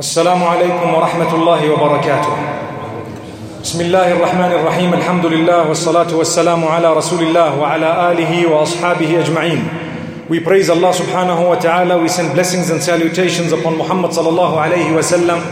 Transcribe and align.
السلام 0.00 0.44
عليكم 0.44 0.94
ورحمة 0.94 1.34
الله 1.34 1.70
وبركاته 1.70 2.32
بسم 3.62 3.80
الله 3.80 4.12
الرحمن 4.12 4.52
الرحيم 4.52 4.94
الحمد 4.94 5.26
لله 5.26 5.68
والصلاة 5.68 6.14
والسلام 6.16 6.64
على 6.64 6.92
رسول 6.92 7.22
الله 7.22 7.58
وعلى 7.58 8.12
آله 8.12 8.46
وأصحابه 8.46 9.20
أجمعين 9.20 9.64
We 10.28 10.38
praise 10.38 10.70
Allah 10.70 10.94
subhanahu 10.94 11.48
wa 11.48 11.56
ta'ala. 11.58 11.98
We 11.98 12.06
send 12.06 12.32
blessings 12.34 12.70
and 12.70 12.80
salutations 12.80 13.50
upon 13.50 13.76
Muhammad 13.76 14.12
sallallahu 14.12 14.54
alayhi 14.54 14.94
wa 14.94 15.02
sallam, 15.02 15.42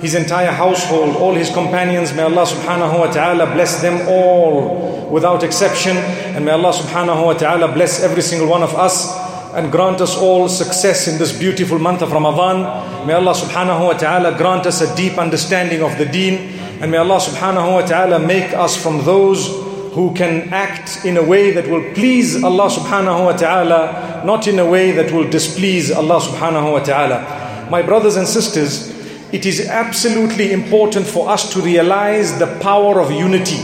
his 0.00 0.14
entire 0.14 0.52
household, 0.52 1.16
all 1.16 1.34
his 1.34 1.50
companions. 1.50 2.14
May 2.14 2.22
Allah 2.22 2.46
subhanahu 2.46 2.96
wa 2.96 3.10
ta'ala 3.10 3.46
bless 3.46 3.82
them 3.82 4.06
all 4.06 5.10
without 5.10 5.42
exception. 5.42 5.96
And 6.36 6.44
may 6.44 6.52
Allah 6.52 6.70
subhanahu 6.72 7.26
wa 7.26 7.32
ta'ala 7.32 7.72
bless 7.74 8.04
every 8.04 8.22
single 8.22 8.46
one 8.46 8.62
of 8.62 8.72
us 8.76 9.18
and 9.54 9.72
grant 9.72 10.00
us 10.00 10.16
all 10.16 10.48
success 10.48 11.08
in 11.08 11.18
this 11.18 11.36
beautiful 11.36 11.78
month 11.78 12.02
of 12.02 12.12
Ramadan. 12.12 13.06
May 13.06 13.14
Allah 13.14 13.34
subhanahu 13.34 13.86
wa 13.86 13.92
ta'ala 13.94 14.38
grant 14.38 14.66
us 14.66 14.80
a 14.80 14.94
deep 14.96 15.18
understanding 15.18 15.82
of 15.82 15.96
the 15.98 16.06
deen. 16.06 16.58
And 16.80 16.90
may 16.90 16.98
Allah 16.98 17.18
subhanahu 17.18 17.74
wa 17.74 17.86
ta'ala 17.86 18.18
make 18.18 18.52
us 18.54 18.80
from 18.80 19.04
those 19.04 19.48
who 19.94 20.14
can 20.14 20.52
act 20.52 21.04
in 21.04 21.16
a 21.16 21.22
way 21.22 21.50
that 21.50 21.68
will 21.68 21.82
please 21.94 22.42
Allah 22.44 22.70
subhanahu 22.70 23.24
wa 23.24 23.32
ta'ala, 23.32 24.22
not 24.24 24.46
in 24.46 24.58
a 24.58 24.68
way 24.68 24.92
that 24.92 25.10
will 25.10 25.28
displease 25.28 25.90
Allah 25.90 26.20
subhanahu 26.20 26.72
wa 26.72 26.78
ta'ala. 26.78 27.68
My 27.70 27.82
brothers 27.82 28.16
and 28.16 28.26
sisters, 28.26 28.90
it 29.32 29.46
is 29.46 29.66
absolutely 29.66 30.52
important 30.52 31.06
for 31.06 31.28
us 31.28 31.52
to 31.54 31.60
realize 31.60 32.38
the 32.38 32.58
power 32.60 33.00
of 33.00 33.10
unity. 33.10 33.58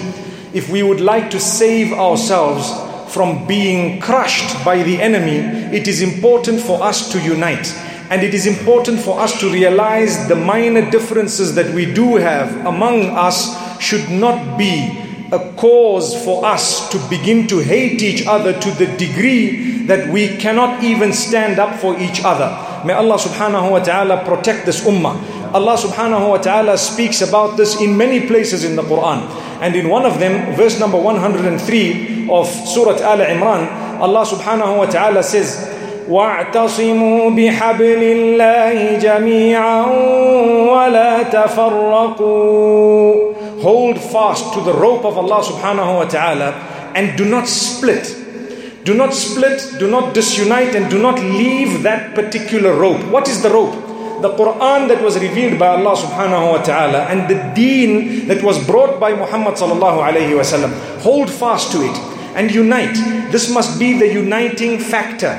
If 0.53 0.69
we 0.69 0.83
would 0.83 1.01
like 1.01 1.31
to 1.31 1.41
save 1.41 1.93
ourselves 1.93 2.71
from 3.09 3.47
being 3.47 4.01
crushed 4.01 4.65
by 4.65 4.83
the 4.83 5.01
enemy, 5.01 5.39
it 5.77 5.89
is 5.89 6.03
important 6.03 6.61
for 6.61 6.83
us 6.83 7.11
to 7.13 7.21
unite. 7.21 7.73
And 8.11 8.23
it 8.23 8.35
is 8.35 8.47
important 8.47 9.01
for 9.01 9.19
us 9.19 9.41
to 9.41 9.51
realize 9.51 10.29
the 10.29 10.37
minor 10.37 10.89
differences 10.91 11.55
that 11.57 11.75
we 11.75 11.93
do 11.93 12.17
have 12.17 12.65
among 12.65 13.11
us 13.11 13.57
should 13.81 14.09
not 14.11 14.57
be 14.57 15.03
a 15.33 15.53
cause 15.57 16.15
for 16.25 16.45
us 16.47 16.89
to 16.91 16.99
begin 17.11 17.49
to 17.49 17.59
hate 17.59 18.03
each 18.03 18.27
other 18.27 18.53
to 18.53 18.71
the 18.73 18.87
degree 18.97 19.83
that 19.87 20.09
we 20.09 20.37
cannot 20.37 20.83
even 20.85 21.13
stand 21.13 21.59
up 21.59 21.79
for 21.81 21.99
each 21.99 22.23
other. 22.25 22.47
May 22.87 22.93
Allah 22.93 23.19
subhanahu 23.19 23.71
wa 23.71 23.83
ta'ala 23.83 24.25
protect 24.25 24.67
this 24.67 24.87
ummah. 24.87 25.19
Allah 25.53 25.75
subhanahu 25.77 26.31
wa 26.31 26.39
ta'ala 26.39 26.79
speaks 26.79 27.23
about 27.23 27.57
this 27.57 27.81
in 27.81 27.97
many 27.97 28.27
places 28.27 28.63
in 28.63 28.77
the 28.77 28.83
Quran. 28.83 29.27
And 29.62 29.76
in 29.76 29.90
one 29.90 30.06
of 30.06 30.20
them, 30.20 30.56
verse 30.56 30.80
number 30.80 30.98
103 30.98 32.30
of 32.30 32.48
Surah 32.48 32.98
Al 33.02 33.20
Imran, 33.20 33.68
Allah 34.02 34.26
subhanahu 34.26 34.78
wa 34.78 34.86
ta'ala 34.86 35.24
says, 35.24 35.72
واعتصموا 36.10 37.30
بحبل 37.30 38.04
الله 38.04 38.98
جميعا 38.98 39.86
ولا 40.72 41.24
تفرقوا 41.24 43.14
hold 43.62 43.98
fast 44.00 44.54
to 44.54 44.62
the 44.62 44.74
rope 44.74 45.06
of 45.06 45.18
Allah 45.18 45.44
subhanahu 45.44 45.96
wa 45.96 46.06
ta'ala 46.06 46.52
and 46.96 47.16
do 47.18 47.26
not 47.26 47.48
split 47.48 48.16
do 48.84 48.94
not 48.96 49.14
split 49.14 49.62
do 49.80 49.88
not 49.88 50.14
disunite 50.14 50.76
and 50.76 50.90
do 50.90 50.98
not 51.00 51.20
leave 51.20 51.84
that 51.84 52.16
particular 52.16 52.74
rope 52.74 53.00
what 53.14 53.30
is 53.30 53.42
the 53.44 53.50
rope 53.50 53.76
The 54.21 54.31
Quran 54.31 54.89
that 54.89 55.03
was 55.03 55.19
revealed 55.19 55.59
by 55.59 55.69
Allah 55.69 55.97
subhanahu 55.97 56.53
wa 56.53 56.63
ta'ala 56.63 57.07
and 57.07 57.29
the 57.29 57.37
deen 57.55 58.27
that 58.29 58.43
was 58.43 58.65
brought 58.67 58.99
by 58.99 59.15
Muhammad 59.15 59.55
sallallahu 59.55 60.01
alayhi 60.01 60.33
wasallam 60.37 60.73
hold 61.01 61.31
fast 61.31 61.73
to 61.73 61.83
it 61.83 61.97
and 62.35 62.51
unite 62.51 62.97
this 63.33 63.53
must 63.53 63.79
be 63.79 63.93
the 63.99 64.09
uniting 64.13 64.79
factor 64.79 65.35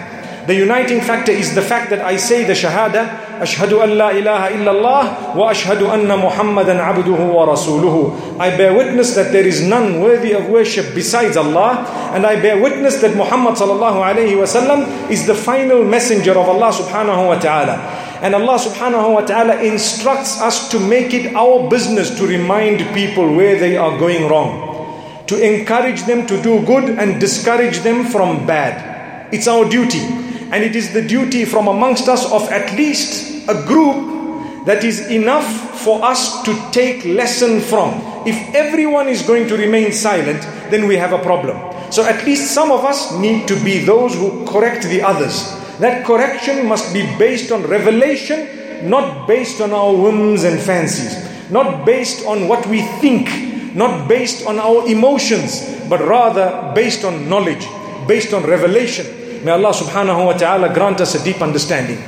the 0.47 0.55
uniting 0.55 1.01
factor 1.01 1.33
is 1.33 1.53
the 1.53 1.61
fact 1.61 1.89
that 1.89 1.99
I 1.99 2.15
say 2.15 2.45
the 2.45 2.53
Shahada, 2.53 3.35
Ashhadu 3.43 3.83
an 3.83 3.97
la 3.97 4.11
ilaha 4.11 4.47
illallah 4.55 5.35
wa 5.35 5.51
ashhadu 5.51 5.91
anna 5.91 6.15
Muhammadan 6.15 6.77
abduhu 6.79 7.33
wa 7.33 7.45
rasuluhu. 7.51 8.39
I 8.39 8.55
bear 8.55 8.73
witness 8.73 9.13
that 9.15 9.33
there 9.33 9.45
is 9.45 9.61
none 9.61 9.99
worthy 9.99 10.31
of 10.31 10.47
worship 10.47 10.95
besides 10.95 11.35
Allah, 11.35 11.83
and 12.15 12.25
I 12.25 12.39
bear 12.41 12.61
witness 12.63 13.01
that 13.01 13.13
Muhammad 13.17 13.55
sallallahu 13.55 13.99
alayhi 13.99 14.39
wasallam 14.39 14.87
is 15.11 15.27
the 15.27 15.35
final 15.35 15.83
messenger 15.83 16.31
of 16.31 16.47
Allah 16.47 16.71
subhanahu 16.71 17.27
wa 17.27 17.37
ta'ala. 17.37 17.75
And 18.21 18.33
Allah 18.33 18.57
subhanahu 18.57 19.13
wa 19.13 19.21
ta'ala 19.21 19.61
instructs 19.61 20.41
us 20.41 20.69
to 20.69 20.79
make 20.79 21.13
it 21.13 21.35
our 21.35 21.69
business 21.69 22.17
to 22.17 22.25
remind 22.25 22.79
people 22.93 23.35
where 23.35 23.59
they 23.59 23.77
are 23.77 23.97
going 23.99 24.27
wrong, 24.27 25.25
to 25.27 25.37
encourage 25.37 26.03
them 26.03 26.25
to 26.25 26.41
do 26.41 26.65
good 26.65 26.97
and 26.97 27.21
discourage 27.21 27.79
them 27.85 28.05
from 28.05 28.47
bad. 28.47 29.33
It's 29.33 29.47
our 29.47 29.69
duty. 29.69 30.01
And 30.49 30.63
it 30.63 30.75
is 30.75 30.93
the 30.93 31.05
duty 31.05 31.45
from 31.45 31.67
amongst 31.67 32.07
us 32.07 32.25
of 32.31 32.49
at 32.49 32.75
least 32.75 33.47
a 33.49 33.53
group 33.67 34.65
that 34.65 34.83
is 34.83 35.07
enough 35.11 35.45
for 35.79 36.03
us 36.03 36.43
to 36.43 36.51
take 36.71 37.05
lesson 37.05 37.61
from. 37.61 38.01
If 38.25 38.35
everyone 38.55 39.07
is 39.07 39.21
going 39.21 39.47
to 39.47 39.57
remain 39.57 39.91
silent, 39.91 40.41
then 40.71 40.87
we 40.87 40.97
have 40.97 41.13
a 41.13 41.19
problem. 41.19 41.55
So 41.91 42.03
at 42.03 42.25
least 42.25 42.51
some 42.51 42.71
of 42.71 42.83
us 42.83 43.13
need 43.13 43.47
to 43.47 43.55
be 43.63 43.79
those 43.79 44.15
who 44.15 44.45
correct 44.45 44.83
the 44.83 45.01
others. 45.01 45.55
That 45.79 46.05
correction 46.05 46.65
must 46.67 46.93
be 46.93 47.03
based 47.17 47.51
on 47.51 47.63
revelation, 47.63 48.89
not 48.89 49.27
based 49.27 49.61
on 49.61 49.71
our 49.71 49.93
whims 49.93 50.43
and 50.43 50.59
fancies, 50.59 51.13
not 51.51 51.85
based 51.85 52.25
on 52.25 52.47
what 52.47 52.65
we 52.65 52.81
think, 52.99 53.29
not 53.75 54.07
based 54.07 54.47
on 54.47 54.57
our 54.57 54.87
emotions, 54.87 55.61
but 55.87 56.01
rather 56.01 56.71
based 56.73 57.05
on 57.05 57.29
knowledge, 57.29 57.67
based 58.07 58.33
on 58.33 58.43
revelation. 58.43 59.05
May 59.45 59.51
Allah 59.51 59.69
subhanahu 59.69 60.25
wa 60.25 60.33
ta'ala 60.33 60.73
grant 60.73 60.99
us 60.99 61.13
a 61.13 61.23
deep 61.23 61.41
understanding. 61.41 62.01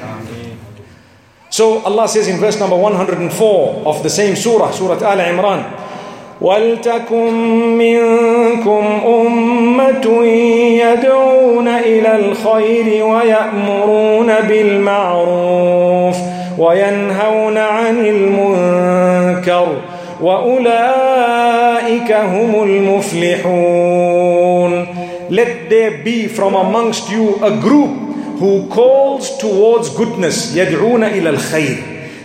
So 1.50 1.80
Allah 1.86 2.08
says 2.08 2.28
in 2.28 2.38
verse 2.38 2.60
number 2.60 2.76
104 2.76 3.86
of 3.86 4.04
the 4.04 4.10
same 4.10 4.36
surah, 4.36 4.72
Surah 4.72 5.02
Al 5.02 5.18
Imran, 5.18 5.62
ولتكن 6.42 7.34
منكم 7.78 8.86
أمة 9.08 10.26
يدعون 10.84 11.68
إلى 11.68 12.16
الخير 12.16 13.06
ويأمرون 13.06 14.34
بالمعروف 14.48 16.16
وينهون 16.58 17.58
عن 17.58 18.06
المنكر 18.06 19.68
وأولئك 20.22 22.12
هم 22.12 22.64
المفلحون. 22.64 24.20
Let 25.30 25.70
there 25.70 26.04
be 26.04 26.28
from 26.28 26.56
amongst 26.56 27.12
you 27.12 27.36
a 27.44 27.52
group 27.62 27.92
who 28.40 28.68
calls 28.68 29.38
towards 29.38 29.90
goodness 29.90 30.56
يدعون 30.56 31.04
إلى 31.04 31.30
الخير. 31.30 31.78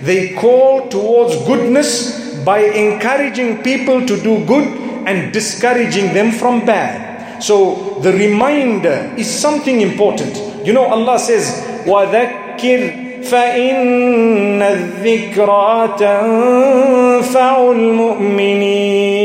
They 0.06 0.28
call 0.34 0.80
towards 0.88 1.36
goodness 1.46 2.23
by 2.45 2.59
encouraging 2.59 3.61
people 3.63 4.05
to 4.05 4.15
do 4.21 4.43
good 4.45 4.67
and 5.07 5.31
discouraging 5.33 6.13
them 6.13 6.31
from 6.31 6.65
bad 6.65 7.41
so 7.41 7.99
the 8.01 8.11
reminder 8.13 9.13
is 9.17 9.27
something 9.27 9.81
important 9.81 10.35
you 10.65 10.73
know 10.73 10.85
Allah 10.85 11.19
says 11.19 11.65
وذكر 11.87 13.09
فإن 13.23 14.61
الذكرى 14.61 15.95
تنفع 15.99 17.71
المؤمنين 17.71 19.19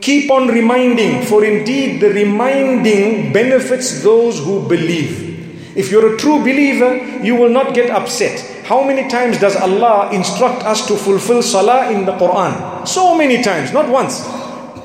Keep 0.00 0.30
on 0.30 0.48
reminding, 0.48 1.22
for 1.26 1.44
indeed 1.44 2.00
the 2.00 2.08
reminding 2.08 3.30
benefits 3.30 4.02
those 4.02 4.38
who 4.38 4.66
believe. 4.66 5.76
If 5.76 5.90
you're 5.90 6.14
a 6.14 6.16
true 6.16 6.38
believer, 6.38 6.96
you 7.22 7.34
will 7.36 7.50
not 7.50 7.74
get 7.74 7.90
upset. 7.90 8.42
How 8.73 8.81
many 8.81 9.07
times 9.07 9.37
does 9.37 9.55
Allah 9.55 10.09
instruct 10.11 10.65
us 10.65 10.87
to 10.87 10.97
fulfill 10.97 11.43
salah 11.43 11.91
in 11.91 12.07
the 12.07 12.13
Quran? 12.13 12.87
So 12.87 13.13
many 13.13 13.43
times, 13.43 13.71
not 13.71 13.87
once. 13.87 14.25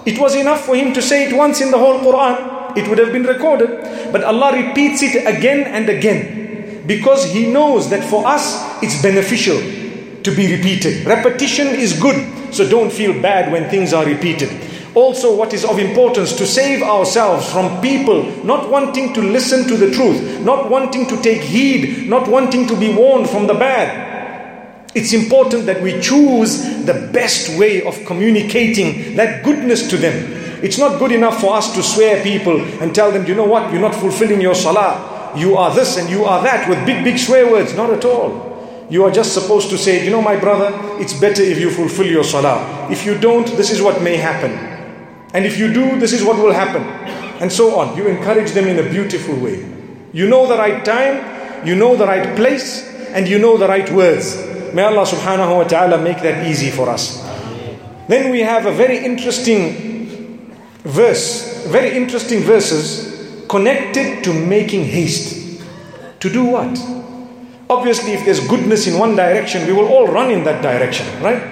It 0.04 0.18
was 0.20 0.34
enough 0.34 0.60
for 0.66 0.76
him 0.76 0.92
to 0.92 1.00
say 1.00 1.24
it 1.24 1.32
once 1.32 1.62
in 1.62 1.70
the 1.70 1.78
whole 1.78 1.98
Quran. 2.00 2.76
It 2.76 2.86
would 2.86 2.98
have 2.98 3.12
been 3.16 3.22
recorded. 3.22 4.12
But 4.12 4.24
Allah 4.24 4.52
repeats 4.52 5.00
it 5.00 5.24
again 5.24 5.64
and 5.64 5.88
again 5.88 6.84
because 6.86 7.32
He 7.32 7.50
knows 7.50 7.88
that 7.88 8.04
for 8.04 8.28
us 8.28 8.60
it's 8.82 9.00
beneficial 9.00 9.56
to 9.56 10.36
be 10.36 10.52
repeated. 10.54 11.06
Repetition 11.06 11.68
is 11.68 11.98
good, 11.98 12.20
so 12.52 12.68
don't 12.68 12.92
feel 12.92 13.16
bad 13.22 13.50
when 13.50 13.70
things 13.70 13.94
are 13.94 14.04
repeated. 14.04 14.52
Also, 14.94 15.36
what 15.36 15.52
is 15.52 15.64
of 15.64 15.78
importance 15.78 16.32
to 16.36 16.46
save 16.46 16.82
ourselves 16.82 17.50
from 17.52 17.80
people 17.80 18.24
not 18.44 18.70
wanting 18.70 19.12
to 19.14 19.20
listen 19.20 19.66
to 19.68 19.76
the 19.76 19.90
truth, 19.90 20.40
not 20.40 20.70
wanting 20.70 21.06
to 21.06 21.20
take 21.22 21.42
heed, 21.42 22.08
not 22.08 22.26
wanting 22.26 22.66
to 22.66 22.76
be 22.76 22.94
warned 22.94 23.28
from 23.28 23.46
the 23.46 23.54
bad. 23.54 24.08
It's 24.94 25.12
important 25.12 25.66
that 25.66 25.82
we 25.82 26.00
choose 26.00 26.62
the 26.84 27.10
best 27.12 27.58
way 27.58 27.82
of 27.84 28.04
communicating 28.06 29.16
that 29.16 29.44
goodness 29.44 29.88
to 29.90 29.96
them. 29.96 30.32
It's 30.64 30.78
not 30.78 30.98
good 30.98 31.12
enough 31.12 31.40
for 31.40 31.54
us 31.54 31.74
to 31.74 31.82
swear 31.82 32.22
people 32.22 32.60
and 32.80 32.94
tell 32.94 33.12
them, 33.12 33.26
you 33.26 33.34
know 33.34 33.44
what, 33.44 33.70
you're 33.70 33.80
not 33.80 33.94
fulfilling 33.94 34.40
your 34.40 34.54
salah. 34.54 35.32
You 35.36 35.56
are 35.56 35.72
this 35.72 35.98
and 35.98 36.08
you 36.08 36.24
are 36.24 36.42
that 36.42 36.68
with 36.68 36.84
big, 36.86 37.04
big 37.04 37.18
swear 37.18 37.50
words. 37.50 37.74
Not 37.74 37.90
at 37.90 38.04
all. 38.04 38.48
You 38.90 39.04
are 39.04 39.10
just 39.10 39.34
supposed 39.34 39.68
to 39.70 39.78
say, 39.78 40.04
you 40.04 40.10
know, 40.10 40.22
my 40.22 40.34
brother, 40.34 40.72
it's 40.98 41.12
better 41.12 41.42
if 41.42 41.60
you 41.60 41.70
fulfill 41.70 42.06
your 42.06 42.24
salah. 42.24 42.88
If 42.90 43.04
you 43.04 43.16
don't, 43.18 43.46
this 43.46 43.70
is 43.70 43.82
what 43.82 44.02
may 44.02 44.16
happen. 44.16 44.67
And 45.34 45.44
if 45.44 45.58
you 45.58 45.72
do, 45.72 45.98
this 45.98 46.12
is 46.12 46.24
what 46.24 46.36
will 46.36 46.52
happen. 46.52 46.82
And 47.40 47.52
so 47.52 47.78
on. 47.78 47.96
You 47.96 48.06
encourage 48.08 48.52
them 48.52 48.66
in 48.66 48.78
a 48.78 48.88
beautiful 48.88 49.36
way. 49.38 49.64
You 50.12 50.28
know 50.28 50.46
the 50.46 50.56
right 50.56 50.84
time, 50.84 51.66
you 51.66 51.74
know 51.74 51.96
the 51.96 52.06
right 52.06 52.34
place, 52.34 52.88
and 53.10 53.28
you 53.28 53.38
know 53.38 53.56
the 53.56 53.68
right 53.68 53.90
words. 53.90 54.36
May 54.74 54.82
Allah 54.82 55.04
subhanahu 55.04 55.56
wa 55.56 55.64
ta'ala 55.64 56.00
make 56.00 56.22
that 56.22 56.46
easy 56.46 56.70
for 56.70 56.88
us. 56.88 57.22
Then 58.08 58.30
we 58.30 58.40
have 58.40 58.66
a 58.66 58.72
very 58.72 59.04
interesting 59.04 60.56
verse, 60.84 61.66
very 61.66 61.96
interesting 61.96 62.40
verses 62.40 63.44
connected 63.48 64.24
to 64.24 64.32
making 64.32 64.84
haste. 64.84 65.62
To 66.20 66.30
do 66.30 66.44
what? 66.44 66.78
Obviously, 67.70 68.12
if 68.12 68.24
there's 68.24 68.46
goodness 68.48 68.86
in 68.86 68.98
one 68.98 69.14
direction, 69.14 69.66
we 69.66 69.72
will 69.72 69.88
all 69.88 70.06
run 70.06 70.30
in 70.30 70.42
that 70.44 70.62
direction, 70.62 71.06
right? 71.22 71.42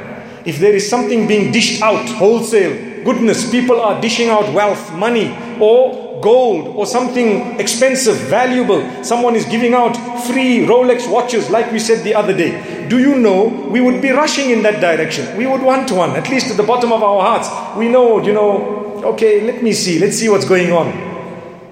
If 0.47 0.59
there 0.59 0.75
is 0.75 0.89
something 0.89 1.27
being 1.27 1.53
dished 1.53 1.83
out 1.83 2.09
wholesale, 2.09 2.86
goodness, 3.07 3.51
people 3.51 3.81
are 3.81 3.99
dishing 4.01 4.29
out 4.29 4.53
wealth, 4.53 4.93
money, 4.93 5.35
or 5.59 6.21
gold, 6.21 6.77
or 6.77 6.85
something 6.85 7.59
expensive, 7.59 8.17
valuable. 8.29 8.83
Someone 9.03 9.37
is 9.37 9.45
giving 9.47 9.73
out 9.73 9.95
free 10.27 10.67
Rolex 10.67 11.11
watches, 11.11 11.49
like 11.49 11.71
we 11.73 11.79
said 11.79 12.05
the 12.05 12.15
other 12.15 12.37
day. 12.37 12.89
Do 12.89 12.99
you 12.99 13.17
know 13.17 13.47
we 13.71 13.81
would 13.81 14.03
be 14.03 14.11
rushing 14.11 14.51
in 14.51 14.63
that 14.65 14.81
direction? 14.81 15.37
We 15.39 15.47
would 15.47 15.63
want 15.63 15.91
one, 15.91 16.11
at 16.11 16.29
least 16.29 16.51
at 16.51 16.57
the 16.59 16.63
bottom 16.63 16.93
of 16.93 17.03
our 17.03 17.23
hearts. 17.23 17.49
We 17.79 17.89
know, 17.89 18.21
you 18.21 18.35
know, 18.35 19.03
okay, 19.15 19.41
let 19.47 19.63
me 19.63 19.73
see, 19.73 19.99
let's 19.99 20.17
see 20.19 20.29
what's 20.29 20.49
going 20.49 20.73
on. 20.73 20.93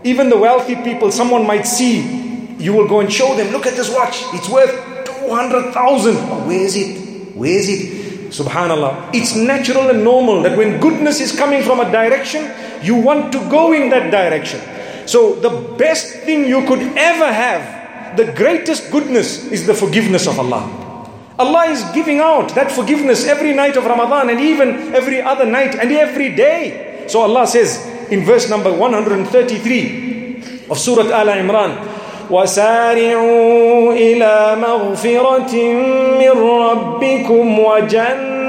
Even 0.04 0.30
the 0.30 0.38
wealthy 0.38 0.76
people, 0.76 1.10
someone 1.10 1.46
might 1.46 1.66
see 1.66 2.24
you 2.58 2.72
will 2.72 2.88
go 2.88 3.00
and 3.00 3.12
show 3.12 3.36
them, 3.36 3.52
look 3.52 3.66
at 3.66 3.74
this 3.74 3.92
watch, 3.92 4.22
it's 4.32 4.48
worth 4.48 4.72
200,000. 5.04 6.16
Oh, 6.16 6.46
where 6.46 6.60
is 6.60 6.76
it? 6.76 7.36
Where 7.36 7.50
is 7.50 7.68
it? 7.68 7.93
Subhanallah. 8.34 9.14
It's 9.14 9.36
natural 9.36 9.90
and 9.90 10.02
normal 10.02 10.42
that 10.42 10.58
when 10.58 10.80
goodness 10.80 11.20
is 11.20 11.30
coming 11.30 11.62
from 11.62 11.78
a 11.78 11.86
direction, 11.90 12.50
you 12.82 12.96
want 12.96 13.30
to 13.30 13.38
go 13.48 13.72
in 13.72 13.90
that 13.90 14.10
direction. 14.10 14.60
So, 15.06 15.36
the 15.36 15.50
best 15.78 16.26
thing 16.26 16.46
you 16.46 16.66
could 16.66 16.82
ever 16.98 17.30
have, 17.30 18.16
the 18.16 18.32
greatest 18.32 18.90
goodness, 18.90 19.46
is 19.52 19.66
the 19.66 19.74
forgiveness 19.74 20.26
of 20.26 20.40
Allah. 20.40 20.66
Allah 21.38 21.66
is 21.70 21.84
giving 21.94 22.18
out 22.18 22.54
that 22.56 22.72
forgiveness 22.72 23.24
every 23.26 23.54
night 23.54 23.76
of 23.76 23.84
Ramadan 23.84 24.30
and 24.30 24.40
even 24.40 24.94
every 24.94 25.22
other 25.22 25.46
night 25.46 25.76
and 25.76 25.92
every 25.92 26.34
day. 26.34 27.04
So, 27.06 27.20
Allah 27.20 27.46
says 27.46 27.86
in 28.10 28.24
verse 28.24 28.50
number 28.50 28.72
133 28.72 30.66
of 30.70 30.78
Surah 30.78 31.06
Al 31.14 31.28
Imran, 31.28 31.93
وسارعوا 32.29 33.93
إلى 33.93 34.57
مغفرة 34.61 35.55
من 36.19 36.29
ربكم 36.43 37.59
وجنة 37.59 38.39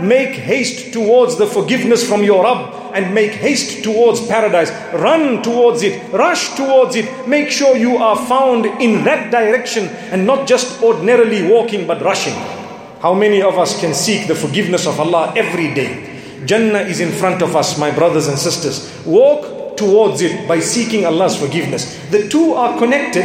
Make 0.00 0.34
haste 0.36 0.92
towards 0.92 1.38
the 1.38 1.46
forgiveness 1.46 2.08
from 2.08 2.22
your 2.22 2.44
Rabb 2.44 2.72
and 2.94 3.12
make 3.12 3.32
haste 3.32 3.82
towards 3.82 4.24
paradise. 4.28 4.70
Run 4.94 5.42
towards 5.42 5.82
it, 5.82 6.00
rush 6.12 6.54
towards 6.54 6.94
it. 6.94 7.26
Make 7.26 7.50
sure 7.50 7.76
you 7.76 7.96
are 7.96 8.16
found 8.16 8.66
in 8.80 9.02
that 9.04 9.32
direction 9.32 9.88
and 10.12 10.24
not 10.24 10.46
just 10.46 10.80
ordinarily 10.84 11.50
walking 11.50 11.84
but 11.88 12.00
rushing. 12.00 12.34
How 13.00 13.12
many 13.12 13.42
of 13.42 13.58
us 13.58 13.80
can 13.80 13.92
seek 13.92 14.28
the 14.28 14.36
forgiveness 14.36 14.86
of 14.86 15.00
Allah 15.00 15.32
every 15.36 15.74
day? 15.74 16.20
Jannah 16.46 16.80
is 16.80 17.00
in 17.00 17.10
front 17.10 17.42
of 17.42 17.56
us, 17.56 17.76
my 17.76 17.90
brothers 17.90 18.28
and 18.28 18.38
sisters. 18.38 19.04
Walk 19.04 19.51
towards 19.77 20.21
it 20.21 20.47
by 20.47 20.59
seeking 20.59 21.05
Allah's 21.05 21.35
forgiveness. 21.35 21.99
The 22.09 22.27
two 22.29 22.53
are 22.53 22.77
connected. 22.77 23.23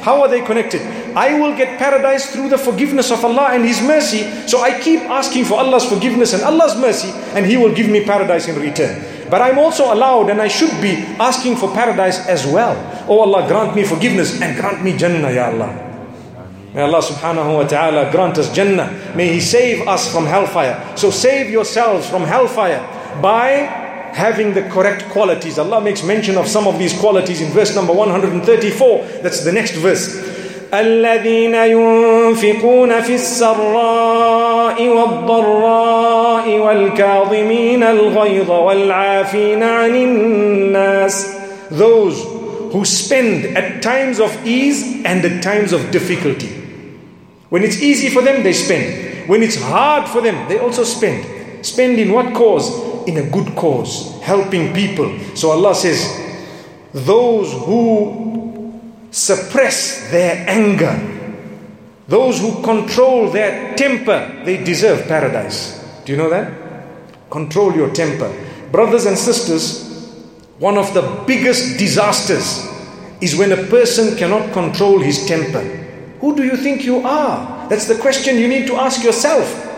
How 0.00 0.22
are 0.22 0.28
they 0.28 0.40
connected? 0.40 0.80
I 1.16 1.38
will 1.38 1.56
get 1.56 1.78
paradise 1.78 2.30
through 2.32 2.48
the 2.48 2.58
forgiveness 2.58 3.10
of 3.10 3.24
Allah 3.24 3.50
and 3.52 3.64
His 3.64 3.82
mercy. 3.82 4.22
So 4.46 4.60
I 4.60 4.80
keep 4.80 5.00
asking 5.10 5.44
for 5.44 5.58
Allah's 5.58 5.84
forgiveness 5.84 6.32
and 6.32 6.42
Allah's 6.42 6.76
mercy, 6.76 7.10
and 7.34 7.44
He 7.44 7.56
will 7.56 7.74
give 7.74 7.88
me 7.88 8.04
paradise 8.04 8.48
in 8.48 8.56
return. 8.60 9.04
But 9.30 9.42
I'm 9.42 9.58
also 9.58 9.92
allowed 9.94 10.30
and 10.30 10.42
I 10.42 10.48
should 10.48 10.74
be 10.82 10.96
asking 11.18 11.56
for 11.56 11.72
paradise 11.72 12.26
as 12.26 12.46
well. 12.46 12.74
Oh 13.08 13.20
Allah, 13.20 13.46
grant 13.46 13.76
me 13.76 13.84
forgiveness 13.84 14.40
and 14.40 14.56
grant 14.56 14.82
me 14.82 14.96
Jannah, 14.96 15.30
Ya 15.30 15.50
Allah. 15.50 15.70
May 16.74 16.82
Allah 16.82 17.02
subhanahu 17.02 17.56
wa 17.58 17.66
ta'ala 17.66 18.10
grant 18.10 18.38
us 18.38 18.52
Jannah. 18.54 19.14
May 19.14 19.32
He 19.34 19.40
save 19.40 19.86
us 19.86 20.10
from 20.10 20.26
hellfire. 20.26 20.96
So 20.96 21.10
save 21.10 21.50
yourselves 21.50 22.08
from 22.08 22.22
hellfire 22.22 22.82
by 23.22 23.79
having 24.13 24.53
the 24.53 24.63
correct 24.69 25.09
qualities. 25.09 25.59
Allah 25.59 25.81
makes 25.81 26.03
mention 26.03 26.37
of 26.37 26.47
some 26.47 26.67
of 26.67 26.79
these 26.79 26.97
qualities 26.97 27.41
in 27.41 27.51
verse 27.51 27.75
number 27.75 27.93
134. 27.93 29.03
That's 29.21 29.43
the 29.43 29.51
next 29.51 29.75
verse. 29.75 30.35
الذين 30.73 31.55
ينفقون 31.55 33.01
في 33.01 33.15
السراء 33.15 34.87
والضراء 34.87 36.59
والكاظمين 36.59 37.83
الغيظ 37.83 38.51
والعافين 38.51 39.63
عن 39.63 39.95
الناس 39.95 41.27
those 41.71 42.23
who 42.73 42.83
spend 42.83 43.45
at 43.57 43.81
times 43.81 44.19
of 44.19 44.31
ease 44.45 44.83
and 45.05 45.23
at 45.23 45.41
times 45.43 45.71
of 45.71 45.91
difficulty 45.91 46.49
when 47.49 47.63
it's 47.63 47.81
easy 47.81 48.09
for 48.09 48.21
them 48.21 48.43
they 48.43 48.53
spend 48.53 49.29
when 49.29 49.41
it's 49.43 49.61
hard 49.61 50.07
for 50.07 50.21
them 50.21 50.35
they 50.49 50.57
also 50.57 50.83
spend 50.83 51.25
spend 51.65 51.99
in 51.99 52.11
what 52.11 52.33
cause 52.33 52.88
in 53.06 53.16
a 53.18 53.30
good 53.30 53.54
cause, 53.56 54.20
helping 54.20 54.72
people. 54.72 55.18
So 55.34 55.50
Allah 55.50 55.74
says, 55.74 56.18
those 56.92 57.52
who 57.52 58.80
suppress 59.10 60.10
their 60.10 60.48
anger, 60.48 60.98
those 62.08 62.40
who 62.40 62.62
control 62.62 63.30
their 63.30 63.74
temper, 63.76 64.42
they 64.44 64.62
deserve 64.62 65.06
paradise. 65.06 65.78
Do 66.04 66.12
you 66.12 66.18
know 66.18 66.30
that? 66.30 66.52
Control 67.30 67.74
your 67.74 67.90
temper. 67.92 68.32
Brothers 68.72 69.06
and 69.06 69.16
sisters, 69.16 69.88
one 70.58 70.76
of 70.76 70.92
the 70.94 71.24
biggest 71.26 71.78
disasters 71.78 72.66
is 73.20 73.36
when 73.36 73.52
a 73.52 73.64
person 73.68 74.16
cannot 74.16 74.52
control 74.52 74.98
his 74.98 75.26
temper. 75.26 75.62
Who 76.20 76.36
do 76.36 76.44
you 76.44 76.56
think 76.56 76.84
you 76.84 76.98
are? 77.06 77.68
That's 77.68 77.86
the 77.86 77.96
question 77.96 78.36
you 78.36 78.48
need 78.48 78.66
to 78.66 78.76
ask 78.76 79.02
yourself. 79.04 79.69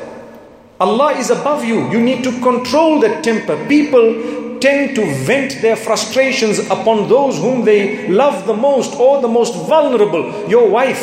Allah 0.81 1.13
is 1.13 1.29
above 1.31 1.65
you. 1.65 1.89
You 1.89 1.99
need 1.99 2.23
to 2.23 2.31
control 2.41 2.99
that 3.01 3.23
temper. 3.23 3.57
People 3.67 4.59
tend 4.59 4.95
to 4.95 5.05
vent 5.25 5.61
their 5.61 5.75
frustrations 5.75 6.59
upon 6.69 7.09
those 7.09 7.37
whom 7.37 7.65
they 7.65 8.07
love 8.07 8.45
the 8.45 8.53
most 8.53 8.93
or 8.99 9.21
the 9.21 9.27
most 9.27 9.55
vulnerable. 9.67 10.49
Your 10.49 10.69
wife, 10.69 11.01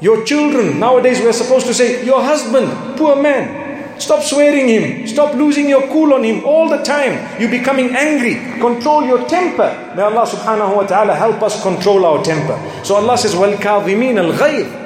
your 0.00 0.24
children. 0.24 0.78
Nowadays 0.78 1.20
we're 1.20 1.32
supposed 1.32 1.66
to 1.66 1.74
say, 1.74 2.04
your 2.04 2.22
husband, 2.22 2.98
poor 2.98 3.16
man. 3.16 3.64
Stop 4.00 4.22
swearing 4.22 4.68
him. 4.68 5.06
Stop 5.06 5.34
losing 5.34 5.68
your 5.68 5.86
cool 5.88 6.12
on 6.14 6.24
him 6.24 6.44
all 6.44 6.68
the 6.68 6.82
time. 6.82 7.40
You're 7.40 7.50
becoming 7.50 7.94
angry. 7.94 8.34
Control 8.60 9.04
your 9.04 9.24
temper. 9.28 9.70
May 9.96 10.02
Allah 10.02 10.26
subhanahu 10.26 10.76
wa 10.76 10.86
ta'ala 10.86 11.14
help 11.14 11.40
us 11.42 11.62
control 11.62 12.04
our 12.04 12.22
temper. 12.24 12.58
So 12.84 12.96
Allah 12.96 13.16
says, 13.16 13.34
وَالْكَاظِمِينَ 13.34 14.18
الْغَيْظِ 14.18 14.77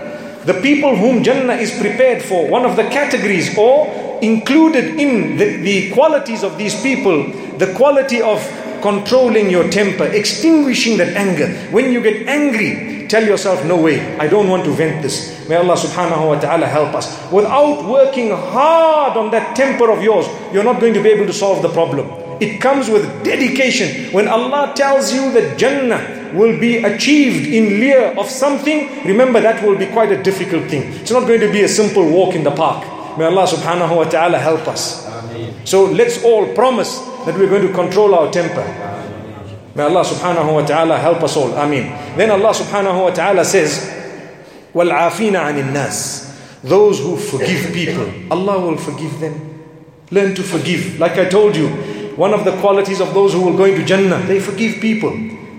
the 0.45 0.60
people 0.62 0.95
whom 0.95 1.24
Jannah 1.24 1.54
is 1.54 1.72
prepared 1.80 2.22
for, 2.22 2.48
one 2.48 2.66
of 2.66 2.75
the 2.75 2.83
categories 2.83 3.57
or 3.57 4.19
included 4.21 5.00
in 5.00 5.38
the, 5.38 5.57
the 5.57 5.92
qualities 5.92 6.44
of 6.44 6.57
these 6.57 6.80
people, 6.81 7.31
the 7.57 7.73
quality 7.76 8.21
of 8.21 8.40
controlling 8.81 9.50
your 9.50 9.69
temper, 9.69 10.06
extinguishing 10.06 10.97
that 10.97 11.16
anger. 11.16 11.47
When 11.71 11.92
you 11.92 12.02
get 12.02 12.28
angry, 12.28 13.07
tell 13.07 13.23
yourself, 13.23 13.64
no 13.66 13.81
way, 13.81 14.18
I 14.18 14.28
don't 14.28 14.50
want 14.50 14.66
to 14.66 14.71
vent 14.71 15.02
this. 15.02 15.47
May 15.47 15.56
Allah 15.56 15.76
subhanahu 15.76 16.28
wa 16.28 16.40
ta'ala 16.40 16.68
help 16.68 16.94
us. 16.94 17.07
Without 17.31 17.85
working 17.85 18.31
hard 18.31 19.18
on 19.18 19.31
that 19.31 19.56
temper 19.56 19.90
of 19.90 20.04
yours, 20.04 20.28
you're 20.54 20.64
not 20.64 20.81
going 20.81 20.94
to 20.94 21.02
be 21.02 21.09
able 21.09 21.26
to 21.26 21.33
solve 21.33 21.62
the 21.62 21.69
problem. 21.69 22.22
It 22.43 22.60
comes 22.60 22.88
with 22.88 23.24
dedication. 23.24 24.12
When 24.12 24.29
Allah 24.29 24.72
tells 24.77 25.12
you 25.12 25.32
that 25.32 25.58
Jannah 25.58 26.31
will 26.34 26.58
be 26.58 26.79
achieved 26.79 27.46
in 27.48 27.81
lieu 27.81 28.19
of 28.20 28.29
something, 28.31 29.05
remember 29.05 29.41
that 29.41 29.62
will 29.65 29.77
be 29.77 29.86
quite 29.86 30.12
a 30.12 30.22
difficult 30.22 30.65
thing. 30.70 30.82
It's 31.00 31.10
not 31.10 31.27
going 31.27 31.41
to 31.41 31.50
be 31.50 31.62
a 31.62 31.69
simple 31.69 32.08
walk 32.08 32.34
in 32.34 32.44
the 32.44 32.50
park. 32.53 32.86
May 33.19 33.24
Allah 33.24 33.46
subhanahu 33.46 33.96
wa 33.96 34.05
ta'ala 34.05 34.38
help 34.38 34.69
us. 34.69 35.05
So 35.65 35.84
let's 35.86 36.22
all 36.22 36.55
promise 36.55 36.98
that 37.27 37.34
we're 37.34 37.50
going 37.50 37.67
to 37.67 37.72
control 37.72 38.15
our 38.15 38.31
temper. 38.31 38.62
May 39.74 39.82
Allah 39.82 40.05
subhanahu 40.05 40.55
wa 40.55 40.65
ta'ala 40.65 40.98
help 40.98 41.22
us 41.22 41.36
all. 41.36 41.53
Ameen. 41.55 41.91
Then 42.17 42.31
Allah 42.31 42.55
subhanahu 42.55 43.03
wa 43.03 43.10
ta'ala 43.10 43.44
says, 43.44 43.82
وَالْعَافِينَ 44.74 45.34
عَنِ 45.34 45.58
النَّاسِ 45.58 46.62
Those 46.62 47.00
who 47.00 47.17
forgive 47.17 47.72
people, 47.74 48.06
Allah 48.31 48.60
will 48.60 48.77
forgive 48.77 49.19
them. 49.20 49.58
Learn 50.10 50.34
to 50.34 50.43
forgive. 50.43 50.98
Like 50.98 51.12
I 51.12 51.29
told 51.29 51.55
you, 51.56 51.69
one 52.15 52.33
of 52.33 52.45
the 52.45 52.55
qualities 52.59 53.01
of 53.01 53.13
those 53.13 53.33
who 53.33 53.41
will 53.41 53.57
go 53.57 53.65
into 53.65 53.83
Jannah, 53.83 54.21
they 54.27 54.39
forgive 54.39 54.79
people. 54.81 55.11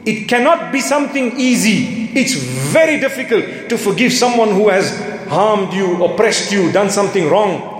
It 0.06 0.28
cannot 0.28 0.72
be 0.72 0.80
something 0.80 1.38
easy. 1.38 2.10
It's 2.14 2.34
very 2.34 3.00
difficult 3.00 3.68
to 3.70 3.78
forgive 3.78 4.12
someone 4.12 4.50
who 4.50 4.68
has 4.68 4.92
harmed 5.28 5.72
you, 5.72 6.04
oppressed 6.04 6.52
you, 6.52 6.70
done 6.72 6.90
something 6.90 7.28
wrong. 7.28 7.72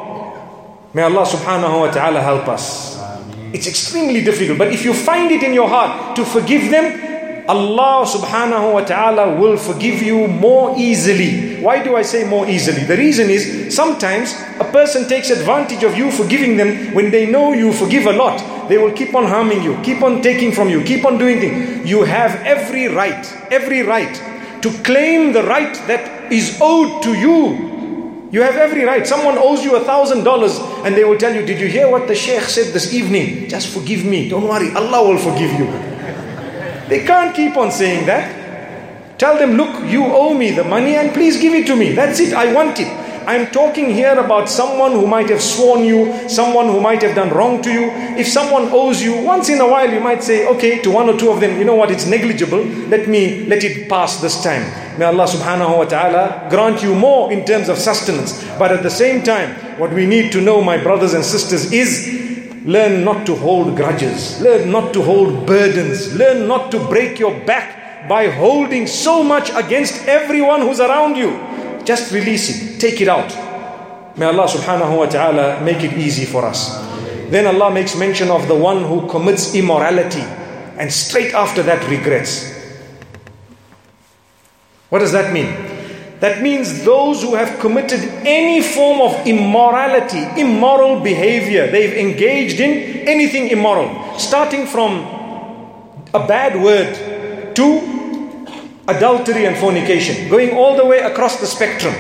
May 0.94 1.02
Allah 1.02 1.26
subhanahu 1.26 1.80
wa 1.80 1.90
ta'ala 1.90 2.20
help 2.20 2.48
us. 2.48 2.98
It's 3.52 3.66
extremely 3.66 4.24
difficult. 4.24 4.58
But 4.58 4.72
if 4.72 4.84
you 4.84 4.94
find 4.94 5.30
it 5.30 5.42
in 5.42 5.52
your 5.52 5.68
heart 5.68 6.16
to 6.16 6.24
forgive 6.24 6.70
them, 6.70 7.13
Allah 7.46 8.06
subhanahu 8.08 8.72
wa 8.72 8.80
ta'ala 8.84 9.38
will 9.38 9.56
forgive 9.56 10.00
you 10.00 10.26
more 10.26 10.74
easily. 10.78 11.60
Why 11.60 11.82
do 11.82 11.94
I 11.96 12.02
say 12.02 12.24
more 12.24 12.48
easily? 12.48 12.84
The 12.84 12.96
reason 12.96 13.28
is 13.28 13.74
sometimes 13.74 14.32
a 14.60 14.64
person 14.64 15.06
takes 15.08 15.30
advantage 15.30 15.84
of 15.84 15.96
you 15.96 16.10
forgiving 16.10 16.56
them 16.56 16.94
when 16.94 17.10
they 17.10 17.26
know 17.30 17.52
you 17.52 17.72
forgive 17.72 18.06
a 18.06 18.12
lot. 18.12 18.40
They 18.68 18.78
will 18.78 18.92
keep 18.92 19.14
on 19.14 19.24
harming 19.24 19.62
you, 19.62 19.76
keep 19.82 20.02
on 20.02 20.22
taking 20.22 20.52
from 20.52 20.70
you, 20.70 20.82
keep 20.84 21.04
on 21.04 21.18
doing 21.18 21.40
things. 21.40 21.88
You 21.88 22.04
have 22.04 22.34
every 22.46 22.88
right, 22.88 23.24
every 23.52 23.82
right 23.82 24.14
to 24.62 24.70
claim 24.82 25.32
the 25.34 25.42
right 25.42 25.74
that 25.86 26.32
is 26.32 26.58
owed 26.62 27.02
to 27.02 27.12
you 27.12 27.74
You 28.34 28.42
have 28.42 28.56
every 28.56 28.82
right. 28.82 29.06
Someone 29.06 29.38
owes 29.38 29.62
you 29.62 29.76
a 29.76 29.84
thousand 29.84 30.24
dollars 30.24 30.58
and 30.84 30.96
they 30.96 31.04
will 31.04 31.16
tell 31.16 31.32
you, 31.32 31.46
Did 31.46 31.60
you 31.60 31.68
hear 31.68 31.88
what 31.88 32.08
the 32.08 32.16
Sheikh 32.16 32.42
said 32.42 32.74
this 32.74 32.92
evening? 32.92 33.48
Just 33.48 33.68
forgive 33.68 34.04
me. 34.04 34.28
Don't 34.28 34.42
worry, 34.42 34.74
Allah 34.74 35.06
will 35.08 35.18
forgive 35.18 35.52
you. 35.52 35.93
They 36.88 37.04
can't 37.04 37.34
keep 37.34 37.56
on 37.56 37.70
saying 37.70 38.06
that. 38.06 39.18
Tell 39.18 39.38
them, 39.38 39.52
Look, 39.56 39.84
you 39.90 40.04
owe 40.04 40.34
me 40.34 40.50
the 40.50 40.64
money 40.64 40.96
and 40.96 41.12
please 41.12 41.40
give 41.40 41.54
it 41.54 41.66
to 41.68 41.76
me. 41.76 41.92
That's 41.92 42.20
it. 42.20 42.34
I 42.34 42.52
want 42.52 42.80
it. 42.80 42.88
I'm 43.26 43.50
talking 43.50 43.88
here 43.88 44.18
about 44.18 44.50
someone 44.50 44.92
who 44.92 45.06
might 45.06 45.30
have 45.30 45.40
sworn 45.40 45.82
you, 45.82 46.28
someone 46.28 46.66
who 46.66 46.78
might 46.80 47.00
have 47.00 47.14
done 47.14 47.30
wrong 47.30 47.62
to 47.62 47.72
you. 47.72 47.90
If 48.18 48.28
someone 48.28 48.68
owes 48.70 49.02
you, 49.02 49.22
once 49.22 49.48
in 49.48 49.60
a 49.62 49.66
while 49.66 49.90
you 49.90 50.00
might 50.00 50.22
say, 50.22 50.46
okay, 50.48 50.82
to 50.82 50.90
one 50.90 51.08
or 51.08 51.16
two 51.18 51.30
of 51.30 51.40
them, 51.40 51.58
you 51.58 51.64
know 51.64 51.74
what, 51.74 51.90
it's 51.90 52.06
negligible. 52.06 52.62
Let 52.62 53.08
me 53.08 53.46
let 53.46 53.64
it 53.64 53.88
pass 53.88 54.20
this 54.20 54.42
time. 54.42 54.62
May 54.98 55.06
Allah 55.06 55.24
subhanahu 55.24 55.78
wa 55.78 55.84
ta'ala 55.86 56.48
grant 56.50 56.82
you 56.82 56.94
more 56.94 57.32
in 57.32 57.46
terms 57.46 57.70
of 57.70 57.78
sustenance. 57.78 58.44
But 58.58 58.72
at 58.72 58.82
the 58.82 58.90
same 58.90 59.22
time, 59.22 59.54
what 59.78 59.92
we 59.92 60.04
need 60.04 60.30
to 60.32 60.42
know, 60.42 60.62
my 60.62 60.76
brothers 60.76 61.14
and 61.14 61.24
sisters, 61.24 61.72
is 61.72 62.33
learn 62.64 63.04
not 63.04 63.26
to 63.26 63.35
hold 63.37 63.76
grudges, 63.76 64.40
learn 64.40 64.71
not 64.71 64.92
to 64.94 65.02
hold 65.02 65.47
burdens, 65.47 66.14
learn 66.16 66.49
not 66.49 66.71
to 66.73 66.78
break 66.88 67.18
your 67.18 67.38
back 67.44 68.09
by 68.09 68.28
holding 68.28 68.87
so 68.87 69.23
much 69.23 69.50
against 69.54 70.06
everyone 70.09 70.61
who's 70.62 70.80
around 70.80 71.16
you. 71.16 71.30
Just 71.85 72.12
release 72.12 72.49
it, 72.50 72.80
take 72.80 73.00
it 73.00 73.09
out. 73.09 73.28
May 74.16 74.26
Allah 74.26 74.47
subhanahu 74.49 74.97
wa 74.97 75.06
ta'ala 75.06 75.61
make 75.62 75.83
it 75.83 75.92
easy 75.94 76.25
for 76.25 76.44
us. 76.44 76.80
Then 77.30 77.47
Allah 77.47 77.73
makes 77.73 77.97
mention 77.97 78.30
of 78.30 78.49
the 78.49 78.54
one 78.54 78.85
who 78.85 79.09
commits 79.09 79.54
immorality 79.54 80.23
and 80.78 80.92
straight 80.92 81.35
after 81.35 81.62
that 81.62 81.88
regrets. 81.90 82.52
What 84.88 85.00
does 85.00 85.12
that 85.12 85.33
mean? 85.33 85.50
That 86.24 86.40
means 86.40 86.84
those 86.84 87.20
who 87.20 87.34
have 87.34 87.60
committed 87.60 88.00
any 88.24 88.62
form 88.62 89.02
of 89.02 89.26
immorality, 89.26 90.24
immoral 90.40 91.00
behavior, 91.00 91.70
they've 91.70 91.92
engaged 91.92 92.60
in 92.60 93.06
anything 93.06 93.48
immoral, 93.48 94.18
starting 94.18 94.66
from 94.66 95.04
a 96.14 96.26
bad 96.26 96.56
word 96.64 97.54
to 97.56 98.24
adultery 98.88 99.44
and 99.44 99.54
fornication, 99.58 100.30
going 100.30 100.56
all 100.56 100.78
the 100.78 100.86
way 100.86 101.00
across 101.00 101.40
the 101.40 101.46
spectrum. 101.46 101.94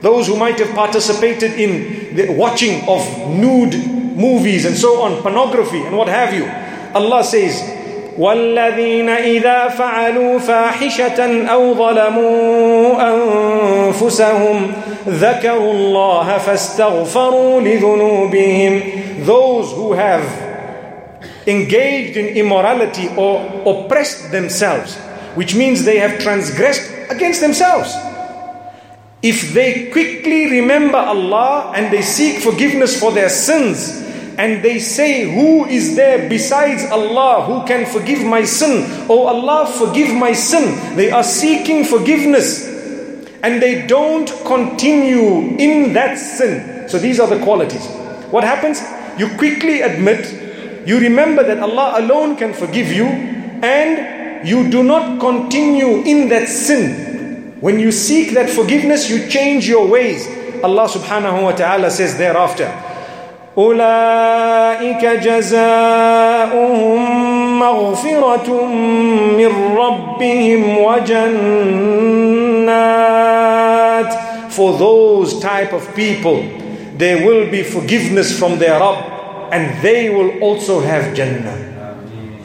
Those 0.00 0.28
who 0.28 0.36
might 0.36 0.60
have 0.60 0.72
participated 0.72 1.54
in 1.54 2.14
the 2.14 2.34
watching 2.34 2.88
of 2.88 3.02
nude 3.30 3.74
movies 4.16 4.64
and 4.64 4.76
so 4.76 5.02
on, 5.02 5.20
pornography 5.22 5.82
and 5.82 5.96
what 5.96 6.06
have 6.06 6.32
you. 6.32 6.46
Allah 6.94 7.24
says, 7.24 7.75
والذين 8.17 9.09
إذا 9.09 9.67
فعلوا 9.67 10.39
فاحشة 10.39 11.47
أو 11.47 11.73
ظلموا 11.73 12.95
أنفسهم 13.13 14.71
ذكروا 15.07 15.73
الله 15.73 16.37
فاستغفروا 16.37 17.61
لذنوبهم 17.61 18.81
Those 19.25 19.71
who 19.71 19.93
have 19.93 20.23
engaged 21.47 22.17
in 22.17 22.25
immorality 22.25 23.09
or 23.17 23.41
oppressed 23.65 24.31
themselves 24.31 24.97
which 25.35 25.55
means 25.55 25.83
they 25.83 25.97
have 25.99 26.19
transgressed 26.19 26.91
against 27.09 27.41
themselves. 27.41 27.95
If 29.21 29.53
they 29.53 29.89
quickly 29.91 30.49
remember 30.49 30.97
Allah 30.97 31.71
and 31.75 31.93
they 31.93 32.01
seek 32.01 32.41
forgiveness 32.41 32.99
for 32.99 33.11
their 33.11 33.29
sins, 33.29 34.01
and 34.38 34.62
they 34.62 34.78
say, 34.78 35.24
Who 35.32 35.64
is 35.66 35.96
there 35.96 36.28
besides 36.28 36.84
Allah 36.90 37.44
who 37.44 37.66
can 37.66 37.86
forgive 37.86 38.24
my 38.24 38.44
sin? 38.44 38.84
Oh 39.08 39.26
Allah, 39.26 39.66
forgive 39.66 40.14
my 40.14 40.32
sin. 40.32 40.96
They 40.96 41.10
are 41.10 41.24
seeking 41.24 41.84
forgiveness 41.84 42.76
and 43.42 43.62
they 43.62 43.86
don't 43.86 44.28
continue 44.44 45.56
in 45.56 45.92
that 45.92 46.18
sin. 46.18 46.88
So 46.88 46.98
these 46.98 47.20
are 47.20 47.28
the 47.28 47.42
qualities. 47.44 47.86
What 48.30 48.44
happens? 48.44 48.82
You 49.18 49.28
quickly 49.36 49.82
admit, 49.82 50.26
you 50.86 50.98
remember 50.98 51.44
that 51.44 51.58
Allah 51.60 52.00
alone 52.00 52.36
can 52.36 52.52
forgive 52.52 52.92
you, 52.92 53.06
and 53.06 54.46
you 54.46 54.68
do 54.68 54.82
not 54.82 55.20
continue 55.20 56.02
in 56.02 56.28
that 56.30 56.48
sin. 56.48 57.56
When 57.60 57.78
you 57.78 57.92
seek 57.92 58.34
that 58.34 58.50
forgiveness, 58.50 59.08
you 59.08 59.28
change 59.28 59.66
your 59.68 59.86
ways. 59.88 60.26
Allah 60.62 60.88
subhanahu 60.88 61.42
wa 61.42 61.52
ta'ala 61.52 61.90
says 61.90 62.18
thereafter, 62.18 62.66
أولئك 63.57 65.05
جزاؤهم 65.05 66.99
مغفرة 67.59 68.65
من 69.37 69.51
ربهم 69.77 70.77
وجنات 70.77 72.11
For 74.49 74.77
those 74.77 75.39
type 75.39 75.71
of 75.73 75.95
people, 75.95 76.43
there 76.97 77.25
will 77.25 77.49
be 77.49 77.63
forgiveness 77.63 78.37
from 78.37 78.59
their 78.59 78.79
Rabb 78.79 79.03
and 79.53 79.81
they 79.81 80.09
will 80.09 80.39
also 80.43 80.81
have 80.81 81.13
Jannah 81.13 81.71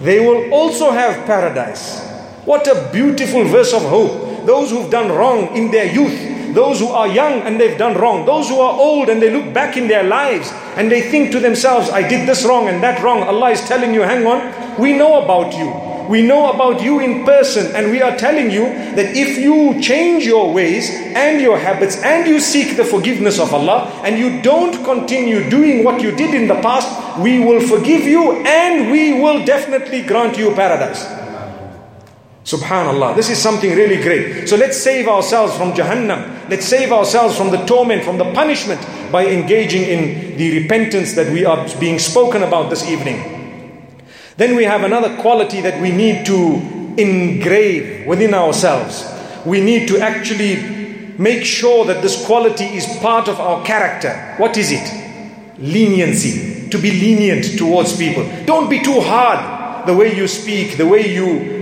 they 0.00 0.20
will 0.20 0.52
also 0.52 0.90
have 0.90 1.26
paradise. 1.26 2.00
What 2.44 2.66
a 2.68 2.90
beautiful 2.92 3.44
verse 3.44 3.72
of 3.72 3.82
hope. 3.82 4.46
Those 4.46 4.70
who've 4.70 4.90
done 4.90 5.10
wrong 5.10 5.56
in 5.56 5.70
their 5.70 5.92
youth, 5.92 6.29
those 6.53 6.79
who 6.79 6.87
are 6.87 7.07
young 7.07 7.41
and 7.41 7.59
they've 7.59 7.77
done 7.77 7.97
wrong, 7.97 8.25
those 8.25 8.49
who 8.49 8.59
are 8.59 8.73
old 8.73 9.09
and 9.09 9.21
they 9.21 9.29
look 9.29 9.53
back 9.53 9.77
in 9.77 9.87
their 9.87 10.03
lives 10.03 10.51
and 10.75 10.91
they 10.91 11.01
think 11.09 11.31
to 11.31 11.39
themselves, 11.39 11.89
I 11.89 12.07
did 12.07 12.27
this 12.27 12.45
wrong 12.45 12.67
and 12.67 12.81
that 12.83 13.01
wrong. 13.03 13.23
Allah 13.23 13.51
is 13.51 13.61
telling 13.61 13.93
you, 13.93 14.01
hang 14.01 14.25
on, 14.25 14.79
we 14.79 14.93
know 14.93 15.23
about 15.23 15.53
you. 15.53 15.91
We 16.09 16.21
know 16.23 16.51
about 16.51 16.81
you 16.81 16.99
in 16.99 17.23
person, 17.23 17.73
and 17.73 17.89
we 17.89 18.01
are 18.01 18.17
telling 18.17 18.51
you 18.51 18.65
that 18.65 19.15
if 19.15 19.37
you 19.37 19.79
change 19.81 20.25
your 20.25 20.51
ways 20.51 20.89
and 20.89 21.39
your 21.39 21.57
habits 21.57 22.01
and 22.03 22.27
you 22.27 22.41
seek 22.41 22.75
the 22.75 22.83
forgiveness 22.83 23.39
of 23.39 23.53
Allah 23.53 23.89
and 24.03 24.17
you 24.17 24.41
don't 24.41 24.83
continue 24.83 25.49
doing 25.49 25.85
what 25.85 26.01
you 26.01 26.11
did 26.11 26.33
in 26.33 26.49
the 26.49 26.59
past, 26.61 26.89
we 27.19 27.39
will 27.39 27.65
forgive 27.65 28.03
you 28.03 28.43
and 28.45 28.91
we 28.91 29.21
will 29.21 29.45
definitely 29.45 30.01
grant 30.01 30.37
you 30.37 30.53
paradise. 30.53 31.20
Subhanallah, 32.51 33.15
this 33.15 33.29
is 33.29 33.37
something 33.37 33.71
really 33.71 34.01
great. 34.01 34.49
So 34.49 34.57
let's 34.57 34.75
save 34.75 35.07
ourselves 35.07 35.55
from 35.55 35.71
Jahannam. 35.71 36.49
Let's 36.49 36.65
save 36.65 36.91
ourselves 36.91 37.37
from 37.37 37.49
the 37.49 37.63
torment, 37.65 38.03
from 38.03 38.17
the 38.17 38.29
punishment 38.33 38.85
by 39.09 39.27
engaging 39.27 39.83
in 39.83 40.35
the 40.35 40.59
repentance 40.59 41.13
that 41.13 41.31
we 41.31 41.45
are 41.45 41.65
being 41.79 41.97
spoken 41.97 42.43
about 42.43 42.69
this 42.69 42.85
evening. 42.89 44.01
Then 44.35 44.57
we 44.57 44.65
have 44.65 44.83
another 44.83 45.15
quality 45.21 45.61
that 45.61 45.81
we 45.81 45.91
need 45.91 46.25
to 46.25 46.95
engrave 46.97 48.05
within 48.05 48.33
ourselves. 48.33 49.07
We 49.45 49.61
need 49.61 49.87
to 49.87 49.99
actually 49.99 51.13
make 51.17 51.45
sure 51.45 51.85
that 51.85 52.01
this 52.01 52.25
quality 52.25 52.65
is 52.65 52.85
part 52.97 53.29
of 53.29 53.39
our 53.39 53.63
character. 53.63 54.35
What 54.35 54.57
is 54.57 54.71
it? 54.73 55.57
Leniency. 55.57 56.67
To 56.67 56.77
be 56.77 56.91
lenient 56.91 57.57
towards 57.57 57.95
people. 57.95 58.29
Don't 58.45 58.69
be 58.69 58.81
too 58.81 58.99
hard 58.99 59.87
the 59.87 59.95
way 59.95 60.13
you 60.13 60.27
speak, 60.27 60.75
the 60.75 60.87
way 60.87 61.13
you 61.13 61.60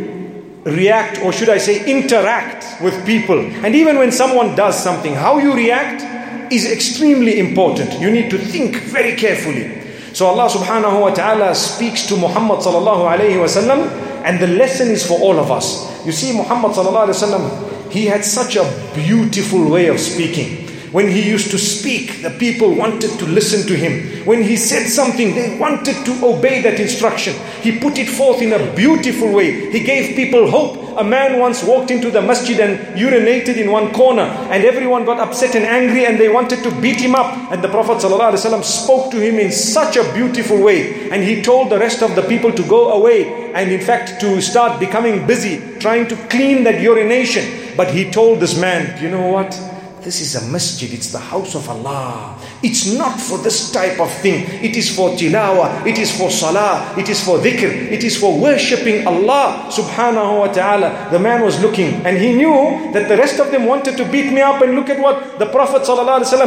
react, 0.63 1.19
or 1.21 1.31
should 1.31 1.49
I 1.49 1.57
say, 1.57 1.85
interact 1.89 2.81
with 2.81 3.05
people. 3.05 3.39
And 3.39 3.75
even 3.75 3.97
when 3.97 4.11
someone 4.11 4.55
does 4.55 4.81
something, 4.81 5.13
how 5.13 5.37
you 5.37 5.53
react 5.53 6.03
is 6.51 6.69
extremely 6.69 7.39
important. 7.39 7.99
You 7.99 8.11
need 8.11 8.29
to 8.31 8.37
think 8.37 8.77
very 8.77 9.15
carefully. 9.15 9.79
So 10.13 10.25
Allah 10.25 10.49
subhanahu 10.49 11.01
wa 11.01 11.13
ta'ala 11.13 11.55
speaks 11.55 12.07
to 12.07 12.17
Muhammad 12.17 12.59
sallallahu 12.59 13.05
alayhi 13.07 13.39
wa 13.39 13.45
sallam 13.45 13.87
and 14.25 14.39
the 14.39 14.47
lesson 14.47 14.89
is 14.89 15.05
for 15.05 15.19
all 15.21 15.39
of 15.39 15.51
us. 15.51 15.85
You 16.05 16.11
see 16.11 16.35
Muhammad 16.35 16.71
sallallahu 16.71 17.13
alayhi 17.13 17.21
wa 17.21 17.37
sallam, 17.37 17.91
he 17.91 18.05
had 18.05 18.25
such 18.25 18.55
a 18.55 18.65
beautiful 18.95 19.69
way 19.69 19.87
of 19.87 19.99
speaking. 19.99 20.68
When 20.91 21.08
he 21.08 21.22
used 21.22 21.51
to 21.51 21.60
speak, 21.60 22.24
the 22.24 22.31
people 22.31 22.74
wanted 22.74 23.12
to 23.19 23.25
listen 23.25 23.67
to 23.67 23.75
him. 23.75 24.25
When 24.25 24.41
he 24.41 24.58
said 24.58 24.88
something, 24.88 25.36
they 25.36 25.58
wanted 25.60 26.03
to 26.05 26.25
obey 26.25 26.63
that 26.63 26.79
instruction. 26.79 27.36
He 27.62 27.77
put 27.77 28.00
it 28.00 28.10
forth 28.10 28.41
in 28.41 28.53
a 28.53 28.74
beautiful 28.74 29.31
way. 29.31 29.69
He 29.72 29.81
gave 29.84 30.15
people 30.15 30.50
hope. 30.50 30.98
A 30.98 31.03
man 31.03 31.39
once 31.39 31.63
walked 31.63 31.91
into 31.91 32.10
the 32.10 32.22
masjid 32.22 32.60
and 32.60 32.98
urinated 32.98 33.58
in 33.58 33.72
one 33.72 33.93
corner, 33.93 34.24
and 34.24 34.65
everyone 34.65 35.05
got 35.05 35.19
upset 35.19 35.55
and 35.55 35.63
angry 35.63 36.05
and 36.05 36.19
they 36.19 36.27
wanted 36.27 36.63
to 36.63 36.81
beat 36.81 37.00
him 37.00 37.13
up. 37.13 37.51
And 37.51 37.63
the 37.63 37.69
Prophet 37.69 37.98
ﷺ 37.98 38.63
spoke 38.63 39.12
to 39.12 39.17
him 39.17 39.39
in 39.39 39.51
such 39.51 39.96
a 39.96 40.12
beautiful 40.13 40.60
way. 40.62 41.10
And 41.12 41.24
he 41.24 41.43
told 41.43 41.69
the 41.69 41.77
rest 41.77 42.01
of 42.01 42.15
the 42.15 42.24
people 42.24 42.51
to 42.51 42.63
go 42.63 42.93
away 42.93 43.53
and, 43.53 43.72
in 43.72 43.81
fact, 43.81 44.19
to 44.22 44.41
start 44.41 44.79
becoming 44.79 45.27
busy, 45.27 45.77
trying 45.79 46.08
to 46.08 46.15
clean 46.27 46.63
that 46.63 46.81
urination. 46.81 47.75
But 47.77 47.91
he 47.93 48.10
told 48.10 48.39
this 48.39 48.60
man, 48.60 49.01
You 49.01 49.12
know 49.12 49.27
what? 49.27 49.78
This 50.01 50.22
is 50.22 50.36
a 50.36 50.48
masjid, 50.50 50.94
it's 50.94 51.12
the 51.12 51.20
house 51.20 51.56
of 51.56 51.68
Allah. 51.68 52.39
It's 52.63 52.88
not 52.96 53.20
for 53.20 53.38
this 53.38 53.70
type 53.70 54.00
of 54.00 54.10
thing. 54.24 54.48
It 54.63 54.77
is 54.77 54.88
for 54.96 55.10
tilawa, 55.10 55.86
it 55.86 55.98
is 56.00 56.15
for 56.15 56.32
salah, 56.32 56.96
it 56.98 57.10
is 57.10 57.20
for 57.20 57.38
dhikr, 57.38 57.91
it 57.91 58.03
is 58.06 58.15
for 58.15 58.32
worshipping 58.39 59.06
Allah 59.06 59.68
subhanahu 59.68 60.39
wa 60.39 60.48
ta'ala. 60.48 61.10
The 61.12 61.20
man 61.20 61.44
was 61.44 61.60
looking 61.62 62.00
and 62.08 62.18
he 62.18 62.32
knew 62.32 62.94
that 62.94 63.10
the 63.10 63.18
rest 63.18 63.41
of 63.41 63.51
them 63.51 63.65
wanted 63.65 63.98
to 63.98 64.06
beat 64.08 64.32
me 64.32 64.39
up 64.39 64.62
and 64.62 64.75
look 64.75 64.88
at 64.89 65.03
what 65.03 65.38
the 65.38 65.48
Prophet 65.48 65.84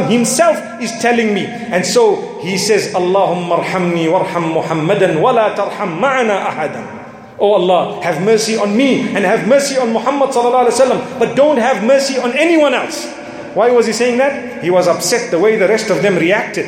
himself 0.09 0.57
is 0.81 0.93
telling 1.05 1.35
me. 1.35 1.45
And 1.45 1.85
so 1.85 2.41
he 2.41 2.57
says, 2.57 2.95
Allahumma 2.95 3.61
arhamni 3.61 4.09
warham 4.09 4.57
Muhammadan 4.57 5.21
wa 5.21 5.31
la 5.31 5.55
tarham 5.55 6.01
ma'ana 6.01 6.41
ahadan. 6.49 7.03
Oh 7.39 7.53
Allah, 7.53 8.01
have 8.03 8.23
mercy 8.25 8.57
on 8.57 8.75
me 8.75 9.01
and 9.13 9.27
have 9.27 9.47
mercy 9.47 9.77
on 9.77 9.93
Muhammad 9.93 10.33
but 10.33 11.35
don't 11.37 11.59
have 11.59 11.85
mercy 11.85 12.17
on 12.19 12.33
anyone 12.33 12.73
else. 12.73 13.22
Why 13.55 13.71
was 13.71 13.87
he 13.87 13.93
saying 13.93 14.19
that? 14.19 14.63
He 14.63 14.71
was 14.71 14.89
upset 14.89 15.31
the 15.31 15.39
way 15.39 15.57
the 15.57 15.69
rest 15.69 15.91
of 15.91 16.03
them 16.03 16.17
reacted. 16.17 16.67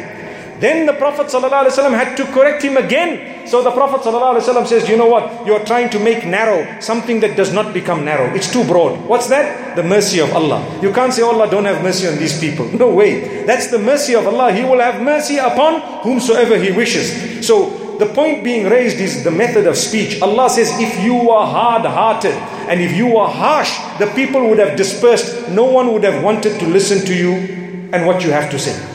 Then 0.60 0.86
the 0.86 0.92
Prophet 0.92 1.26
ﷺ 1.26 1.90
had 1.90 2.16
to 2.16 2.24
correct 2.32 2.62
him 2.62 2.76
again. 2.76 3.46
So 3.46 3.62
the 3.62 3.72
Prophet 3.72 4.00
ﷺ 4.00 4.66
says, 4.66 4.88
You 4.88 4.96
know 4.96 5.08
what? 5.08 5.46
You're 5.46 5.64
trying 5.64 5.90
to 5.90 5.98
make 5.98 6.24
narrow 6.24 6.80
something 6.80 7.20
that 7.20 7.36
does 7.36 7.52
not 7.52 7.74
become 7.74 8.04
narrow. 8.04 8.32
It's 8.34 8.50
too 8.50 8.64
broad. 8.64 8.98
What's 9.06 9.28
that? 9.28 9.76
The 9.76 9.82
mercy 9.82 10.20
of 10.20 10.32
Allah. 10.34 10.64
You 10.80 10.92
can't 10.92 11.12
say, 11.12 11.22
Allah, 11.22 11.50
don't 11.50 11.64
have 11.64 11.82
mercy 11.82 12.06
on 12.08 12.16
these 12.16 12.38
people. 12.38 12.66
No 12.84 12.90
way. 12.90 13.44
That's 13.44 13.70
the 13.70 13.78
mercy 13.78 14.14
of 14.14 14.26
Allah. 14.26 14.52
He 14.52 14.62
will 14.62 14.80
have 14.80 15.02
mercy 15.02 15.38
upon 15.38 15.80
whomsoever 16.02 16.56
He 16.58 16.72
wishes. 16.72 17.46
So 17.46 17.96
the 17.98 18.06
point 18.06 18.42
being 18.44 18.68
raised 18.68 18.98
is 18.98 19.22
the 19.24 19.30
method 19.30 19.66
of 19.66 19.76
speech. 19.76 20.20
Allah 20.20 20.50
says, 20.50 20.70
if 20.80 21.02
you 21.02 21.30
are 21.30 21.46
hard 21.46 21.86
hearted 21.86 22.34
and 22.68 22.80
if 22.80 22.96
you 22.96 23.06
were 23.06 23.26
harsh, 23.26 23.72
the 23.98 24.06
people 24.14 24.48
would 24.48 24.58
have 24.58 24.76
dispersed. 24.76 25.48
No 25.48 25.64
one 25.64 25.92
would 25.92 26.04
have 26.04 26.22
wanted 26.22 26.58
to 26.60 26.66
listen 26.66 27.06
to 27.06 27.14
you 27.14 27.88
and 27.92 28.06
what 28.06 28.24
you 28.24 28.30
have 28.30 28.50
to 28.50 28.58
say. 28.58 28.90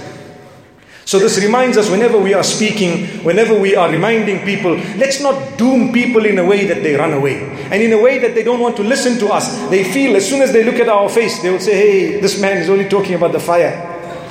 So 1.05 1.17
this 1.17 1.41
reminds 1.41 1.75
us 1.75 1.89
whenever 1.89 2.19
we 2.19 2.35
are 2.35 2.43
speaking, 2.43 3.23
whenever 3.23 3.59
we 3.59 3.75
are 3.75 3.89
reminding 3.89 4.45
people, 4.45 4.75
let's 4.97 5.19
not 5.19 5.57
doom 5.57 5.91
people 5.91 6.23
in 6.23 6.37
a 6.37 6.45
way 6.45 6.67
that 6.67 6.83
they 6.83 6.93
run 6.95 7.13
away. 7.13 7.49
And 7.71 7.81
in 7.81 7.93
a 7.93 7.99
way 7.99 8.19
that 8.19 8.35
they 8.35 8.43
don't 8.43 8.59
want 8.59 8.77
to 8.77 8.83
listen 8.83 9.17
to 9.17 9.33
us. 9.33 9.67
They 9.69 9.91
feel 9.91 10.15
as 10.15 10.29
soon 10.29 10.43
as 10.43 10.53
they 10.53 10.63
look 10.63 10.75
at 10.75 10.87
our 10.87 11.09
face, 11.09 11.41
they 11.41 11.49
will 11.49 11.59
say, 11.59 11.75
hey, 11.75 12.19
this 12.21 12.39
man 12.39 12.57
is 12.57 12.69
only 12.69 12.87
talking 12.87 13.15
about 13.15 13.31
the 13.31 13.39
fire. 13.39 13.88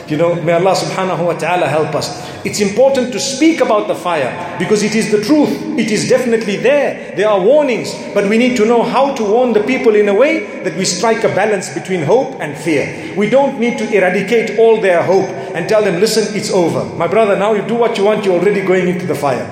You 0.08 0.16
know, 0.16 0.34
may 0.34 0.54
Allah 0.54 0.72
subhanahu 0.72 1.26
wa 1.26 1.34
ta'ala 1.34 1.68
help 1.68 1.94
us. 1.94 2.24
It's 2.44 2.60
important 2.60 3.12
to 3.12 3.20
speak 3.20 3.60
about 3.60 3.88
the 3.88 3.94
fire 3.94 4.56
because 4.58 4.82
it 4.82 4.94
is 4.94 5.10
the 5.10 5.20
truth. 5.20 5.50
It 5.78 5.90
is 5.90 6.08
definitely 6.08 6.56
there. 6.56 7.14
There 7.14 7.28
are 7.28 7.38
warnings, 7.38 7.92
but 8.14 8.28
we 8.28 8.38
need 8.38 8.56
to 8.56 8.64
know 8.64 8.82
how 8.82 9.14
to 9.14 9.22
warn 9.22 9.52
the 9.52 9.62
people 9.64 9.94
in 9.94 10.08
a 10.08 10.14
way 10.14 10.62
that 10.62 10.74
we 10.76 10.86
strike 10.86 11.24
a 11.24 11.28
balance 11.28 11.74
between 11.74 12.02
hope 12.02 12.40
and 12.40 12.56
fear. 12.56 13.14
We 13.16 13.28
don't 13.28 13.60
need 13.60 13.76
to 13.78 13.84
eradicate 13.94 14.58
all 14.58 14.80
their 14.80 15.02
hope 15.02 15.28
and 15.54 15.68
tell 15.68 15.82
them, 15.82 16.00
listen, 16.00 16.34
it's 16.34 16.50
over. 16.50 16.84
My 16.96 17.06
brother, 17.06 17.36
now 17.36 17.52
you 17.52 17.62
do 17.68 17.74
what 17.74 17.98
you 17.98 18.04
want, 18.04 18.24
you're 18.24 18.40
already 18.40 18.64
going 18.64 18.88
into 18.88 19.06
the 19.06 19.14
fire. 19.14 19.44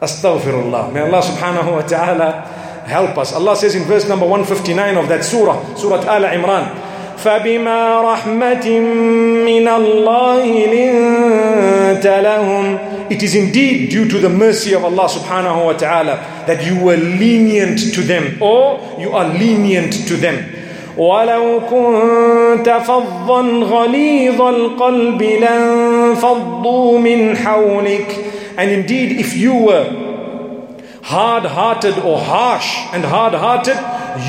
Astaghfirullah. 0.00 0.92
May 0.92 1.00
Allah 1.00 1.20
subhanahu 1.20 1.72
wa 1.72 1.82
ta'ala 1.82 2.40
help 2.88 3.18
us. 3.18 3.34
Allah 3.34 3.54
says 3.56 3.74
in 3.74 3.84
verse 3.84 4.08
number 4.08 4.26
159 4.26 4.96
of 4.96 5.08
that 5.08 5.24
surah, 5.24 5.74
Surah 5.74 6.00
Al 6.08 6.24
Imran. 6.24 6.89
فبما 7.19 8.01
رحمة 8.01 8.79
من 9.45 9.67
الله 9.67 10.45
لنت 10.65 12.07
لهم 12.23 12.77
It 13.09 13.21
is 13.21 13.35
indeed 13.35 13.89
due 13.91 14.07
to 14.09 14.17
the 14.19 14.29
mercy 14.29 14.73
of 14.73 14.83
Allah 14.83 15.07
subhanahu 15.07 15.65
wa 15.65 15.73
ta'ala 15.73 16.17
that 16.47 16.65
you 16.65 16.79
were 16.83 16.97
lenient 16.97 17.93
to 17.93 18.01
them 18.01 18.37
or 18.41 18.79
you 18.99 19.11
are 19.11 19.27
lenient 19.27 20.07
to 20.07 20.15
them. 20.17 20.37
ولو 20.97 21.61
كنت 21.69 22.69
فظا 22.87 23.41
غليظ 23.63 24.41
القلب 24.41 25.21
لانفضوا 25.21 26.99
من 26.99 27.37
حولك 27.37 28.15
And 28.57 28.69
indeed 28.71 29.19
if 29.19 29.35
you 29.35 29.53
were 29.53 30.08
hard-hearted 31.10 31.98
or 31.98 32.18
harsh 32.20 32.70
and 32.94 33.04
hard-hearted 33.04 33.78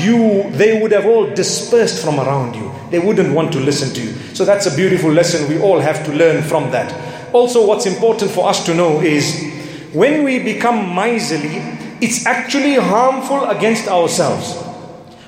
you 0.04 0.50
they 0.58 0.80
would 0.80 0.92
have 0.92 1.06
all 1.06 1.26
dispersed 1.34 2.04
from 2.04 2.18
around 2.18 2.54
you 2.54 2.72
they 2.92 2.98
wouldn't 2.98 3.34
want 3.34 3.50
to 3.54 3.58
listen 3.58 3.88
to 3.94 4.02
you. 4.02 4.12
So 4.34 4.44
that's 4.44 4.66
a 4.66 4.76
beautiful 4.76 5.10
lesson 5.10 5.48
we 5.48 5.58
all 5.58 5.80
have 5.80 6.04
to 6.04 6.12
learn 6.12 6.42
from 6.42 6.70
that. 6.72 6.92
Also, 7.32 7.66
what's 7.66 7.86
important 7.86 8.30
for 8.30 8.46
us 8.46 8.66
to 8.66 8.74
know 8.74 9.00
is 9.00 9.50
when 9.94 10.24
we 10.24 10.38
become 10.38 10.94
miserly, 10.94 11.56
it's 12.02 12.26
actually 12.26 12.74
harmful 12.74 13.48
against 13.48 13.88
ourselves. 13.88 14.62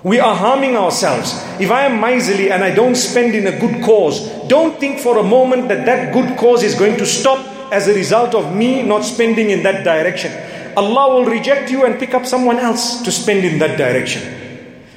We 0.03 0.21
are 0.21 0.37
harming 0.37 0.77
ourselves. 0.77 1.33
If 1.59 1.71
I 1.71 1.87
am 1.87 1.99
miserly 1.99 2.53
and 2.53 2.63
I 2.63 2.75
don't 2.75 2.95
spend 2.95 3.35
in 3.35 3.47
a 3.47 3.59
good 3.59 3.83
cause, 3.83 4.21
don't 4.49 4.79
think 4.79 5.01
for 5.01 5.17
a 5.17 5.23
moment 5.23 5.69
that 5.69 5.87
that 5.87 6.13
good 6.13 6.37
cause 6.37 6.63
is 6.63 6.75
going 6.75 6.99
to 6.99 7.07
stop 7.07 7.39
as 7.73 7.89
a 7.89 7.95
result 7.95 8.35
of 8.35 8.55
me 8.55 8.83
not 8.83 9.05
spending 9.05 9.49
in 9.49 9.63
that 9.63 9.85
direction. 9.85 10.31
Allah 10.77 11.15
will 11.15 11.25
reject 11.27 11.71
you 11.71 11.85
and 11.85 11.99
pick 11.99 12.15
up 12.15 12.27
someone 12.27 12.59
else 12.59 13.03
to 13.03 13.13
spend 13.13 13.45
in 13.45 13.59
that 13.59 13.79
direction. 13.79 14.23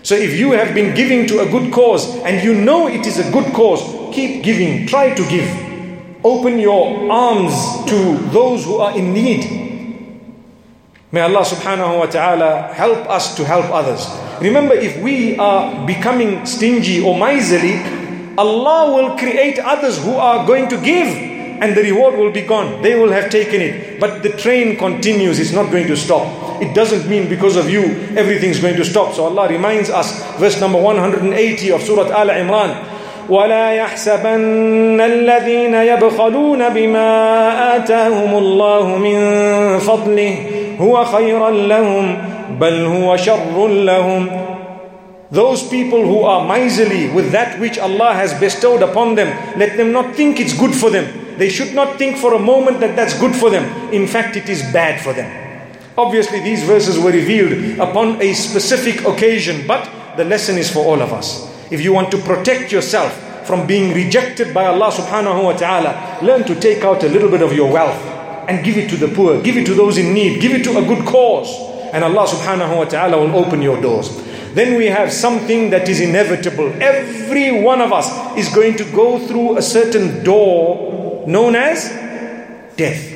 So 0.04 0.16
if 0.16 0.40
you 0.40 0.52
have 0.52 0.74
been 0.74 0.96
giving 0.96 1.28
to 1.28 1.42
a 1.42 1.46
good 1.52 1.72
cause 1.74 2.16
and 2.24 2.44
you 2.44 2.54
know 2.56 2.88
it 2.88 3.06
is 3.06 3.20
a 3.20 3.30
good 3.32 3.54
cause, 3.54 3.84
keep 4.16 4.44
giving, 4.44 4.88
try 4.88 5.13
to 5.13 5.24
give. 5.30 5.48
Open 6.24 6.60
your 6.60 7.12
arms 7.12 7.54
to 7.92 8.18
those 8.32 8.63
who 8.66 8.78
are 8.78 8.98
in 8.98 9.13
need. 9.13 9.68
May 11.12 11.22
Allah 11.22 11.44
subhanahu 11.44 12.00
wa 12.00 12.06
ta'ala 12.08 12.74
help 12.74 13.08
us 13.10 13.36
to 13.36 13.46
help 13.46 13.66
others. 13.72 14.08
Remember, 14.42 14.76
if 14.76 15.02
we 15.02 15.38
are 15.38 15.86
becoming 15.86 16.46
stingy 16.46 17.04
or 17.04 17.18
miserly, 17.18 17.80
Allah 18.38 18.92
will 18.96 19.18
create 19.18 19.58
others 19.60 20.04
who 20.04 20.16
are 20.16 20.46
going 20.46 20.68
to 20.70 20.78
give 20.80 21.37
and 21.62 21.77
the 21.77 21.83
reward 21.83 22.16
will 22.16 22.33
be 22.33 22.42
gone. 22.42 22.83
They 22.83 22.98
will 22.98 23.12
have 23.12 23.31
taken 23.31 23.61
it. 23.61 24.01
But 24.01 24.22
the 24.22 24.31
train 24.31 24.77
continues, 24.77 25.38
it's 25.38 25.53
not 25.53 25.70
going 25.70 25.87
to 25.87 25.96
stop. 25.96 26.61
It 26.61 26.75
doesn't 26.75 27.09
mean 27.09 27.29
because 27.29 27.57
of 27.57 27.70
you 27.70 27.83
everything's 28.16 28.61
going 28.61 28.77
to 28.77 28.85
stop. 28.85 29.14
So 29.14 29.25
Allah 29.25 29.48
reminds 29.48 29.90
us, 29.90 30.22
verse 30.38 30.61
number 30.61 30.81
180 30.81 31.70
of 31.72 31.83
Surah 31.83 32.11
Al 32.11 32.29
Imran. 32.29 32.88
ولا 33.29 33.72
يحسبن 33.72 35.01
الذين 35.01 35.75
يبخلون 35.75 36.68
بما 36.68 37.77
آتاهم 37.77 38.38
الله 38.38 38.98
من 38.98 39.18
فضله 39.79 40.37
هو 40.81 41.05
خيرا 41.05 41.51
لهم 41.51 42.18
بل 42.61 42.85
هو 42.85 43.16
شر 43.16 43.68
لهم 43.68 44.29
those 45.33 45.62
people 45.68 46.05
who 46.05 46.25
are 46.25 46.46
miserly 46.46 47.09
with 47.09 47.33
that 47.33 47.59
which 47.59 47.79
Allah 47.79 48.12
has 48.12 48.35
bestowed 48.38 48.83
upon 48.83 49.14
them, 49.14 49.33
let 49.59 49.79
them 49.79 49.90
not 49.90 50.14
think 50.14 50.38
it's 50.38 50.53
good 50.53 50.75
for 50.75 50.90
them. 50.90 51.07
They 51.38 51.50
should 51.50 51.73
not 51.73 51.97
think 51.97 52.17
for 52.17 52.34
a 52.34 52.39
moment 52.39 52.80
that 52.80 52.95
that's 52.95 53.17
good 53.19 53.36
for 53.36 53.50
them. 53.50 53.93
In 53.93 54.08
fact, 54.08 54.36
it 54.36 54.50
is 54.50 54.62
bad 54.73 55.02
for 55.02 55.13
them. 55.13 55.30
Obviously, 55.97 56.39
these 56.41 56.63
verses 56.63 57.00
were 57.00 57.12
revealed 57.12 57.80
upon 57.80 58.21
a 58.21 58.34
specific 58.34 59.06
occasion, 59.06 59.65
but 59.67 60.15
the 60.17 60.26
lesson 60.26 60.58
is 60.58 60.69
for 60.71 60.86
all 60.86 61.02
of 61.02 61.13
us. 61.13 61.45
If 61.71 61.82
you 61.82 61.93
want 61.93 62.12
to 62.12 62.17
protect 62.17 62.71
yourself 62.71 63.13
from 63.45 63.65
being 63.65 63.93
rejected 63.93 64.54
by 64.54 64.65
Allah 64.65 64.91
subhanahu 64.91 65.43
wa 65.43 65.54
ta'ala, 65.54 66.19
learn 66.21 66.43
to 66.45 66.60
take 66.60 66.84
out 66.84 67.04
a 67.04 67.10
little 67.10 67.30
bit 67.30 67.41
of 67.41 67.54
your 67.54 67.71
wealth 67.71 67.97
and 68.50 68.63
give 68.63 68.78
it 68.78 68.89
to 68.89 68.97
the 68.97 69.08
poor, 69.08 69.41
give 69.41 69.58
it 69.58 69.65
to 69.65 69.73
those 69.73 69.97
in 69.97 70.13
need, 70.13 70.41
give 70.41 70.54
it 70.54 70.63
to 70.63 70.78
a 70.78 70.82
good 70.82 71.06
cause, 71.06 71.50
and 71.93 72.04
Allah 72.04 72.28
subhanahu 72.28 72.78
wa 72.78 72.86
ta'ala 72.86 73.17
will 73.17 73.36
open 73.36 73.62
your 73.62 73.80
doors. 73.82 74.10
Then 74.54 74.78
we 74.78 74.88
have 74.88 75.12
something 75.13 75.69
that 75.69 75.88
is 75.88 76.00
inevitable. 76.00 76.73
Every 76.82 77.62
one 77.62 77.82
of 77.82 77.93
us 77.93 78.10
is 78.38 78.50
going 78.54 78.76
to 78.78 78.86
go 78.91 79.19
through 79.19 79.58
a 79.58 79.62
certain 79.62 80.23
door 80.23 80.97
known 81.28 81.56
as 81.56 81.90
death. 82.76 83.13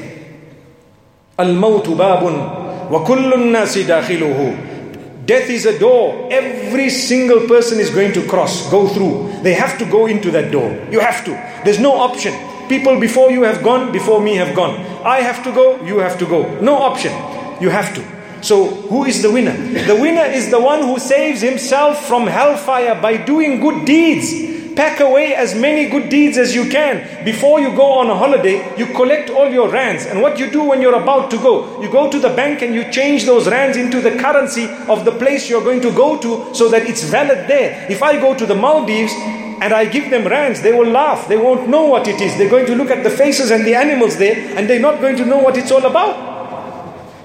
Al-Mawt 1.39 1.86
babun 1.86 2.91
wa 2.91 3.36
nasi 3.38 3.84
dakhiluhu. 3.84 5.26
Death 5.26 5.50
is 5.50 5.65
a 5.65 5.80
door. 5.80 6.28
Every 6.32 6.89
single 6.89 7.47
person 7.47 7.80
is 7.80 7.89
going 7.89 8.12
to 8.13 8.28
cross, 8.28 8.69
go 8.69 8.88
through. 8.88 9.32
They 9.43 9.54
have 9.54 9.78
to 9.80 9.86
go 9.86 10.08
into 10.08 10.30
that 10.32 10.52
door. 10.52 10.69
You 10.91 11.00
have 11.00 11.24
to. 11.26 11.32
There's 11.63 11.80
no 11.80 11.93
option. 11.93 12.34
People 12.67 13.00
before 13.00 13.32
you 13.32 13.43
have 13.43 13.63
gone, 13.63 13.91
before 13.91 14.21
me 14.21 14.36
have 14.36 14.56
gone. 14.56 14.76
I 15.06 15.21
have 15.21 15.43
to 15.45 15.52
go, 15.52 15.82
you 15.86 16.00
have 16.00 16.17
to 16.19 16.26
go. 16.26 16.60
No 16.60 16.76
option. 16.78 17.13
You 17.62 17.69
have 17.69 17.93
to. 17.95 18.04
So, 18.43 18.65
who 18.65 19.06
is 19.06 19.21
the 19.21 19.32
winner? 19.32 19.56
The 19.86 19.95
winner 19.95 20.26
is 20.26 20.50
the 20.50 20.60
one 20.60 20.82
who 20.82 20.97
saves 20.97 21.41
himself 21.41 22.08
from 22.08 22.26
hellfire 22.26 23.00
by 23.00 23.17
doing 23.17 23.60
good 23.62 23.86
deeds. 23.86 24.50
Pack 24.75 24.99
away 25.01 25.36
as 25.36 25.53
many 25.53 25.89
good 25.89 26.10
deeds 26.10 26.38
as 26.38 26.55
you 26.55 26.69
can. 26.69 27.25
Before 27.25 27.60
you 27.60 27.75
go 27.75 27.99
on 27.99 28.10
a 28.10 28.15
holiday, 28.15 28.75
you 28.77 28.86
collect 28.88 29.29
all 29.29 29.49
your 29.49 29.69
rands. 29.69 30.05
And 30.05 30.21
what 30.21 30.39
you 30.39 30.49
do 30.49 30.63
when 30.63 30.81
you're 30.81 31.01
about 31.01 31.29
to 31.31 31.38
go, 31.38 31.81
you 31.81 31.89
go 31.89 32.10
to 32.10 32.19
the 32.19 32.29
bank 32.29 32.62
and 32.62 32.73
you 32.73 32.89
change 32.91 33.25
those 33.25 33.47
rands 33.47 33.77
into 33.77 33.99
the 33.99 34.12
currency 34.12 34.69
of 34.88 35.03
the 35.03 35.12
place 35.12 35.49
you're 35.49 35.63
going 35.63 35.81
to 35.81 35.91
go 35.91 36.17
to 36.19 36.55
so 36.55 36.69
that 36.69 36.88
it's 36.88 37.03
valid 37.03 37.47
there. 37.47 37.86
If 37.89 38.01
I 38.01 38.19
go 38.19 38.34
to 38.34 38.45
the 38.45 38.55
Maldives, 38.55 39.13
and 39.62 39.73
I 39.73 39.86
give 39.86 40.10
them 40.10 40.25
rands, 40.25 40.63
they 40.63 40.73
will 40.73 40.89
laugh. 40.89 41.27
They 41.27 41.38
won't 41.38 41.69
know 41.69 41.86
what 41.86 42.07
it 42.07 42.19
is. 42.19 42.36
They're 42.36 42.49
going 42.49 42.65
to 42.65 42.73
look 42.73 42.89
at 42.89 43.03
the 43.03 43.12
faces 43.12 43.51
and 43.51 43.63
the 43.63 43.75
animals 43.75 44.17
there, 44.17 44.57
and 44.57 44.67
they're 44.67 44.79
not 44.79 44.99
going 44.99 45.15
to 45.17 45.25
know 45.25 45.38
what 45.38 45.55
it's 45.55 45.71
all 45.71 45.86
about. 45.86 46.30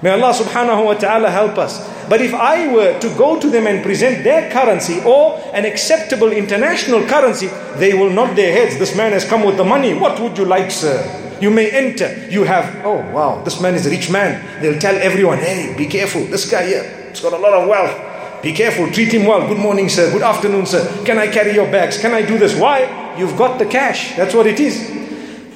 May 0.01 0.11
Allah 0.11 0.33
subhanahu 0.33 0.85
wa 0.85 0.93
ta'ala 0.93 1.29
help 1.31 1.57
us. 1.57 1.81
But 2.07 2.21
if 2.21 2.33
I 2.33 2.71
were 2.71 2.99
to 2.99 3.09
go 3.17 3.39
to 3.39 3.49
them 3.49 3.67
and 3.67 3.83
present 3.83 4.23
their 4.23 4.49
currency 4.51 5.01
or 5.01 5.41
an 5.53 5.65
acceptable 5.65 6.31
international 6.31 7.05
currency, 7.05 7.47
they 7.75 7.93
will 7.93 8.09
nod 8.09 8.35
their 8.35 8.53
heads. 8.53 8.77
This 8.77 8.95
man 8.95 9.11
has 9.11 9.25
come 9.25 9.43
with 9.43 9.57
the 9.57 9.65
money. 9.65 9.93
What 9.93 10.19
would 10.19 10.37
you 10.37 10.45
like, 10.45 10.71
sir? 10.71 11.01
You 11.41 11.49
may 11.49 11.69
enter. 11.69 12.13
You 12.29 12.43
have, 12.45 12.85
oh 12.85 13.01
wow, 13.11 13.43
this 13.43 13.59
man 13.59 13.75
is 13.75 13.85
a 13.85 13.89
rich 13.89 14.09
man. 14.09 14.61
They'll 14.61 14.79
tell 14.79 14.95
everyone, 14.95 15.39
hey, 15.39 15.75
be 15.77 15.85
careful. 15.85 16.25
This 16.25 16.49
guy 16.49 16.65
here, 16.65 17.09
he's 17.09 17.19
got 17.19 17.33
a 17.33 17.37
lot 17.37 17.53
of 17.53 17.67
wealth. 17.67 18.41
Be 18.41 18.53
careful, 18.53 18.89
treat 18.91 19.11
him 19.11 19.25
well. 19.25 19.47
Good 19.47 19.57
morning, 19.57 19.89
sir. 19.89 20.11
Good 20.11 20.21
afternoon, 20.21 20.65
sir. 20.65 20.85
Can 21.05 21.17
I 21.17 21.27
carry 21.27 21.53
your 21.53 21.69
bags? 21.71 21.97
Can 21.99 22.13
I 22.13 22.21
do 22.21 22.37
this? 22.37 22.55
Why? 22.55 23.15
You've 23.17 23.35
got 23.35 23.57
the 23.57 23.65
cash. 23.65 24.15
That's 24.15 24.33
what 24.33 24.45
it 24.45 24.59
is. 24.59 24.77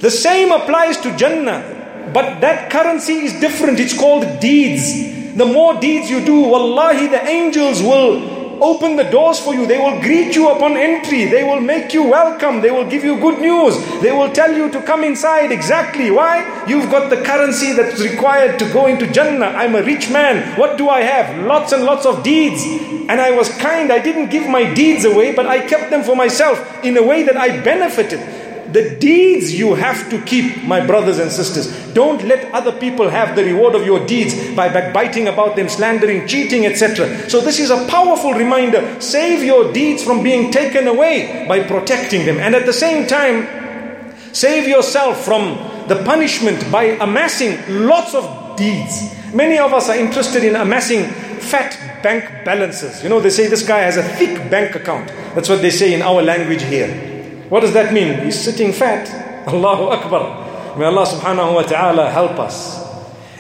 The 0.01 0.10
same 0.10 0.51
applies 0.51 0.97
to 1.01 1.15
Jannah. 1.15 1.70
But 2.13 2.41
that 2.41 2.69
currency 2.71 3.25
is 3.25 3.39
different. 3.39 3.79
It's 3.79 3.97
called 3.97 4.39
deeds. 4.39 5.35
The 5.35 5.45
more 5.45 5.79
deeds 5.79 6.09
you 6.09 6.25
do, 6.25 6.41
wallahi, 6.41 7.07
the 7.07 7.23
angels 7.25 7.81
will 7.81 8.41
open 8.61 8.95
the 8.95 9.03
doors 9.05 9.39
for 9.39 9.53
you. 9.55 9.65
They 9.65 9.79
will 9.79 9.99
greet 10.01 10.35
you 10.35 10.49
upon 10.49 10.77
entry. 10.77 11.25
They 11.25 11.43
will 11.43 11.59
make 11.59 11.93
you 11.93 12.03
welcome. 12.03 12.61
They 12.61 12.69
will 12.69 12.87
give 12.87 13.03
you 13.03 13.19
good 13.19 13.39
news. 13.39 13.75
They 14.01 14.11
will 14.11 14.31
tell 14.31 14.55
you 14.55 14.69
to 14.71 14.81
come 14.83 15.03
inside. 15.03 15.51
Exactly. 15.51 16.11
Why? 16.11 16.65
You've 16.67 16.91
got 16.91 17.09
the 17.09 17.23
currency 17.23 17.73
that's 17.73 17.99
required 18.01 18.59
to 18.59 18.71
go 18.71 18.87
into 18.87 19.07
Jannah. 19.11 19.47
I'm 19.47 19.75
a 19.75 19.81
rich 19.81 20.09
man. 20.11 20.59
What 20.59 20.77
do 20.77 20.89
I 20.89 21.01
have? 21.01 21.45
Lots 21.45 21.71
and 21.71 21.83
lots 21.83 22.05
of 22.05 22.23
deeds. 22.23 22.63
And 22.63 23.19
I 23.19 23.31
was 23.31 23.49
kind. 23.57 23.91
I 23.91 23.99
didn't 23.99 24.29
give 24.29 24.47
my 24.47 24.71
deeds 24.73 25.05
away, 25.05 25.33
but 25.33 25.47
I 25.47 25.65
kept 25.65 25.89
them 25.89 26.03
for 26.03 26.15
myself 26.15 26.83
in 26.83 26.95
a 26.97 27.03
way 27.03 27.23
that 27.23 27.35
I 27.35 27.61
benefited. 27.61 28.40
The 28.71 28.95
deeds 28.97 29.53
you 29.53 29.75
have 29.75 30.10
to 30.10 30.21
keep, 30.21 30.63
my 30.63 30.86
brothers 30.86 31.19
and 31.19 31.31
sisters. 31.31 31.67
Don't 31.93 32.23
let 32.23 32.53
other 32.53 32.71
people 32.71 33.10
have 33.10 33.36
the 33.36 33.43
reward 33.43 33.75
of 33.75 33.86
your 33.86 34.05
deeds 34.05 34.34
by 34.55 34.69
backbiting 34.69 35.27
about 35.27 35.55
them, 35.55 35.67
slandering, 35.67 36.27
cheating, 36.27 36.65
etc. 36.65 37.29
So, 37.29 37.41
this 37.41 37.60
is 37.60 37.69
a 37.69 37.86
powerful 37.88 38.34
reminder. 38.34 38.99
Save 39.01 39.43
your 39.43 39.73
deeds 39.73 40.03
from 40.03 40.23
being 40.23 40.51
taken 40.51 40.88
away 40.88 41.45
by 41.47 41.63
protecting 41.63 42.25
them. 42.25 42.38
And 42.38 42.55
at 42.55 42.65
the 42.65 42.73
same 42.73 43.07
time, 43.07 44.15
save 44.34 44.67
yourself 44.67 45.23
from 45.25 45.88
the 45.88 46.01
punishment 46.05 46.71
by 46.71 46.84
amassing 47.01 47.88
lots 47.88 48.15
of 48.15 48.55
deeds. 48.57 49.13
Many 49.34 49.57
of 49.57 49.73
us 49.73 49.89
are 49.89 49.97
interested 49.97 50.43
in 50.43 50.55
amassing 50.55 51.05
fat 51.39 51.77
bank 52.01 52.45
balances. 52.45 53.03
You 53.03 53.10
know, 53.10 53.19
they 53.19 53.29
say 53.29 53.47
this 53.47 53.67
guy 53.67 53.79
has 53.79 53.97
a 53.97 54.03
thick 54.03 54.49
bank 54.49 54.75
account. 54.75 55.07
That's 55.36 55.49
what 55.49 55.62
they 55.62 55.71
say 55.71 55.93
in 55.93 56.01
our 56.01 56.21
language 56.21 56.63
here. 56.63 57.11
What 57.50 57.61
does 57.61 57.72
that 57.74 57.92
mean? 57.92 58.20
He's 58.24 58.38
sitting 58.38 58.72
fat. 58.72 59.09
Allahu 59.46 59.85
Akbar. 59.85 60.76
May 60.76 60.87
Allah 60.87 61.07
subhanahu 61.07 61.55
wa 61.55 61.62
ta'ala 61.62 62.11
help 62.11 62.38
us. 62.38 62.85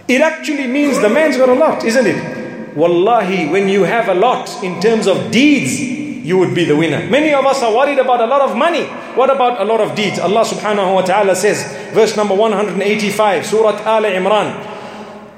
It 0.08 0.20
actually 0.20 0.68
means 0.68 1.00
the 1.00 1.08
man's 1.08 1.36
got 1.36 1.48
a 1.48 1.54
lot, 1.54 1.84
isn't 1.84 2.06
it? 2.06 2.76
Wallahi, 2.76 3.48
when 3.48 3.68
you 3.68 3.82
have 3.82 4.08
a 4.08 4.14
lot 4.14 4.62
in 4.62 4.80
terms 4.80 5.06
of 5.06 5.30
deeds, 5.32 5.80
you 5.80 6.38
would 6.38 6.54
be 6.54 6.64
the 6.64 6.76
winner. 6.76 7.08
Many 7.10 7.34
of 7.34 7.44
us 7.44 7.62
are 7.62 7.74
worried 7.74 7.98
about 7.98 8.20
a 8.20 8.26
lot 8.26 8.40
of 8.42 8.56
money. 8.56 8.84
What 9.16 9.30
about 9.30 9.60
a 9.60 9.64
lot 9.64 9.80
of 9.80 9.94
deeds? 9.94 10.18
Allah 10.18 10.44
subhanahu 10.44 10.94
wa 10.94 11.02
ta'ala 11.02 11.34
says, 11.34 11.64
verse 11.92 12.16
number 12.16 12.34
185, 12.34 13.46
Surah 13.46 13.82
Al 13.84 14.04
Imran. 14.04 14.72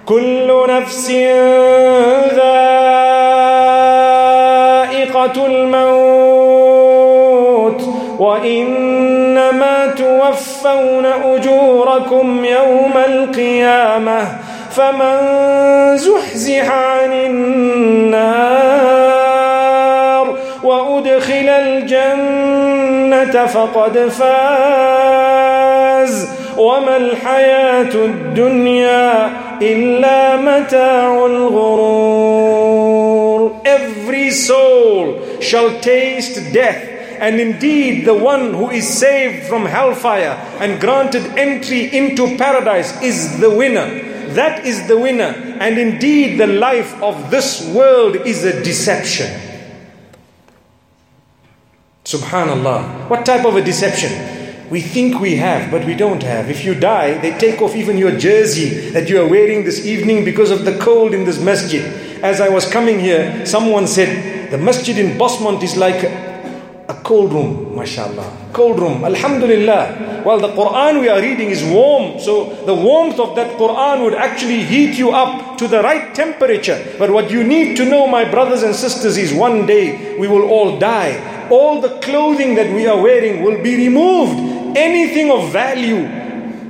كل 0.09 0.49
نفس 0.69 1.11
ذائقة 4.89 5.47
الموت 5.47 6.82
وإنما 8.20 9.88
توفون 9.88 11.06
أجوركم 11.06 12.46
يوم 12.46 12.94
القيامة 13.08 14.28
فمن 14.72 15.18
زحزح 15.98 16.72
عن 16.72 17.14
النار 17.14 18.44
وأدخل 20.64 21.50
الجنة 21.50 23.46
فقد 23.46 23.98
فاز 24.10 25.54
وما 26.58 26.98
الحياة 26.98 27.94
الدنيا 27.96 29.30
إلا 29.62 30.36
متاع 30.36 31.26
الغرور. 31.26 32.74
Every 33.66 34.32
soul 34.32 35.20
shall 35.40 35.70
taste 35.82 36.54
death. 36.54 36.93
And 37.24 37.40
indeed, 37.40 38.06
the 38.06 38.14
one 38.14 38.54
who 38.54 38.70
is 38.70 38.86
saved 38.86 39.48
from 39.48 39.66
hellfire 39.66 40.36
and 40.60 40.82
granted 40.82 41.24
entry 41.38 41.86
into 41.96 42.36
paradise 42.38 43.02
is 43.02 43.40
the 43.40 43.50
winner. 43.50 43.88
That 44.34 44.66
is 44.66 44.90
the 44.90 45.00
winner. 45.00 45.32
And 45.62 45.78
indeed, 45.78 46.38
the 46.38 46.48
life 46.48 47.02
of 47.02 47.32
this 47.32 47.66
world 47.74 48.18
is 48.18 48.44
a 48.44 48.62
deception. 48.62 49.32
Subhanallah. 52.04 53.08
What 53.10 53.26
type 53.26 53.46
of 53.46 53.56
a 53.56 53.64
deception? 53.64 54.70
We 54.70 54.82
think 54.82 55.22
we 55.22 55.38
have, 55.38 55.72
but 55.72 55.86
we 55.86 55.96
don't 55.96 56.24
have. 56.24 56.50
If 56.50 56.66
you 56.66 56.76
die, 56.78 57.20
they 57.20 57.38
take 57.38 57.62
off 57.62 57.74
even 57.74 57.98
your 57.98 58.18
jersey 58.18 58.90
that 58.90 59.08
you 59.08 59.22
are 59.22 59.28
wearing 59.30 59.64
this 59.64 59.86
evening 59.86 60.26
because 60.26 60.52
of 60.52 60.66
the 60.66 60.78
cold 60.78 61.14
in 61.14 61.24
this 61.24 61.40
masjid. 61.42 61.86
As 62.22 62.42
I 62.42 62.50
was 62.50 62.70
coming 62.70 63.00
here, 63.00 63.46
someone 63.46 63.88
said, 63.88 64.52
The 64.52 64.58
masjid 64.58 64.98
in 64.98 65.18
Bosmont 65.18 65.64
is 65.64 65.78
like 65.78 66.33
a 66.94 67.04
cold 67.04 67.34
room, 67.34 67.76
mashallah. 67.76 68.50
Cold 68.54 68.80
room, 68.80 69.04
alhamdulillah. 69.04 70.22
While 70.24 70.40
the 70.40 70.50
Quran 70.50 71.02
we 71.02 71.10
are 71.10 71.20
reading 71.20 71.50
is 71.50 71.64
warm, 71.64 72.20
so 72.20 72.54
the 72.66 72.74
warmth 72.74 73.20
of 73.20 73.36
that 73.36 73.58
Quran 73.58 74.04
would 74.04 74.14
actually 74.14 74.64
heat 74.64 74.98
you 74.98 75.12
up 75.12 75.58
to 75.58 75.68
the 75.68 75.82
right 75.82 76.14
temperature. 76.16 76.96
But 76.98 77.12
what 77.12 77.32
you 77.32 77.44
need 77.44 77.78
to 77.78 77.86
know, 77.86 78.08
my 78.08 78.30
brothers 78.30 78.64
and 78.64 78.76
sisters, 78.76 79.18
is 79.18 79.34
one 79.34 79.66
day 79.66 80.18
we 80.18 80.28
will 80.28 80.50
all 80.50 80.80
die. 80.80 81.48
All 81.50 81.82
the 81.82 82.00
clothing 82.00 82.56
that 82.56 82.74
we 82.74 82.88
are 82.88 83.02
wearing 83.02 83.44
will 83.44 83.62
be 83.62 83.76
removed. 83.76 84.78
Anything 84.78 85.30
of 85.32 85.52
value 85.52 86.08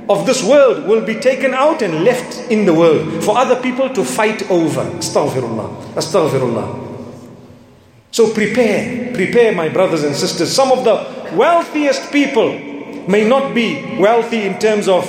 of 0.08 0.26
this 0.26 0.42
world 0.42 0.86
will 0.86 1.04
be 1.04 1.14
taken 1.14 1.54
out 1.54 1.80
and 1.80 2.04
left 2.04 2.50
in 2.50 2.66
the 2.66 2.74
world 2.74 3.24
for 3.24 3.38
other 3.38 3.60
people 3.62 3.88
to 3.90 4.04
fight 4.04 4.50
over. 4.50 4.82
Astaghfirullah. 4.82 5.94
Astaghfirullah. 5.94 6.83
So 8.14 8.32
prepare, 8.32 9.12
prepare, 9.12 9.52
my 9.52 9.68
brothers 9.68 10.04
and 10.04 10.14
sisters. 10.14 10.54
Some 10.54 10.70
of 10.70 10.84
the 10.84 11.34
wealthiest 11.34 12.12
people 12.12 12.52
may 13.08 13.26
not 13.26 13.56
be 13.56 13.98
wealthy 13.98 14.42
in 14.42 14.56
terms 14.60 14.86
of 14.86 15.04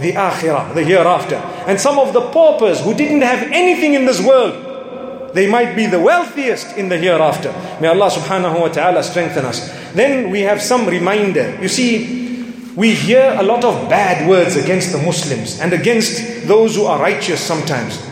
the 0.00 0.14
akhirah, 0.14 0.74
the 0.74 0.82
hereafter. 0.82 1.36
And 1.70 1.80
some 1.80 2.00
of 2.00 2.12
the 2.12 2.20
paupers 2.32 2.80
who 2.80 2.94
didn't 2.94 3.20
have 3.20 3.44
anything 3.52 3.94
in 3.94 4.06
this 4.06 4.20
world, 4.20 5.34
they 5.34 5.48
might 5.48 5.76
be 5.76 5.86
the 5.86 6.00
wealthiest 6.00 6.76
in 6.76 6.88
the 6.88 6.98
hereafter. 6.98 7.52
May 7.80 7.86
Allah 7.86 8.10
subhanahu 8.10 8.60
wa 8.60 8.66
ta'ala 8.66 9.04
strengthen 9.04 9.44
us. 9.44 9.70
Then 9.92 10.32
we 10.32 10.40
have 10.40 10.60
some 10.60 10.84
reminder. 10.84 11.56
You 11.62 11.68
see, 11.68 12.42
we 12.74 12.92
hear 12.92 13.36
a 13.38 13.44
lot 13.44 13.62
of 13.62 13.88
bad 13.88 14.28
words 14.28 14.56
against 14.56 14.90
the 14.90 14.98
Muslims 14.98 15.60
and 15.60 15.72
against 15.72 16.48
those 16.48 16.74
who 16.74 16.86
are 16.86 16.98
righteous 16.98 17.40
sometimes. 17.40 18.04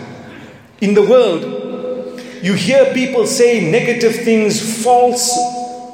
In 0.80 0.94
the 0.94 1.02
world, 1.02 1.65
you 2.45 2.53
hear 2.53 2.91
people 2.93 3.27
say 3.27 3.69
negative 3.69 4.15
things, 4.15 4.83
false 4.83 5.37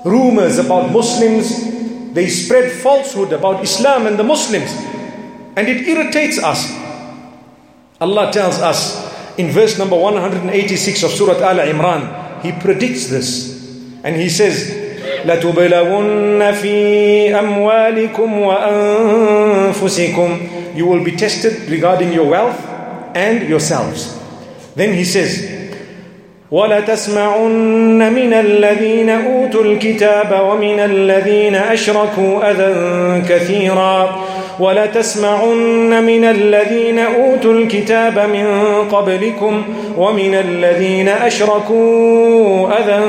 rumors 0.06 0.58
about 0.58 0.92
Muslims. 0.92 2.14
They 2.14 2.30
spread 2.30 2.72
falsehood 2.72 3.34
about 3.34 3.64
Islam 3.64 4.08
and 4.08 4.18
the 4.18 4.24
Muslims. 4.24 4.72
And 5.58 5.68
it 5.68 5.88
irritates 5.88 6.42
us. 6.42 6.72
Allah 8.00 8.32
tells 8.32 8.60
us 8.60 9.06
in 9.38 9.52
verse 9.52 9.78
number 9.78 9.96
186 9.96 11.04
of 11.04 11.12
Surah 11.12 11.42
Al 11.44 11.58
Imran, 11.58 12.42
He 12.42 12.54
predicts 12.54 13.10
this. 13.10 13.58
And 14.04 14.16
He 14.16 14.30
says, 14.30 14.72
لتبلغن 15.26 16.52
في 16.52 17.40
أموالكم 17.40 18.40
وأنفسكم 18.40 20.40
You 20.76 20.86
will 20.86 21.04
be 21.04 21.12
tested 21.18 21.68
regarding 21.70 22.14
your 22.14 22.30
wealth 22.30 22.64
and 23.16 23.50
yourselves. 23.50 24.16
Then 24.76 24.94
He 24.94 25.04
says, 25.04 25.51
ولتسمعن 26.53 28.13
من 28.13 28.33
الذين 28.33 29.11
اوتوا 29.11 29.65
الكتاب 29.65 30.41
ومن 30.51 30.81
الذين 30.81 31.55
اشركوا 31.55 32.51
اذى 32.51 33.23
كثيرا 33.29 34.19
ولتسمعن 34.61 36.05
من 36.05 36.25
الذين 36.25 36.99
اوتوا 36.99 37.53
الكتاب 37.53 38.19
من 38.19 38.47
قبلكم 38.91 39.65
ومن 39.97 40.35
الذين 40.35 41.09
اشركوا 41.09 42.69
اذى 42.79 43.03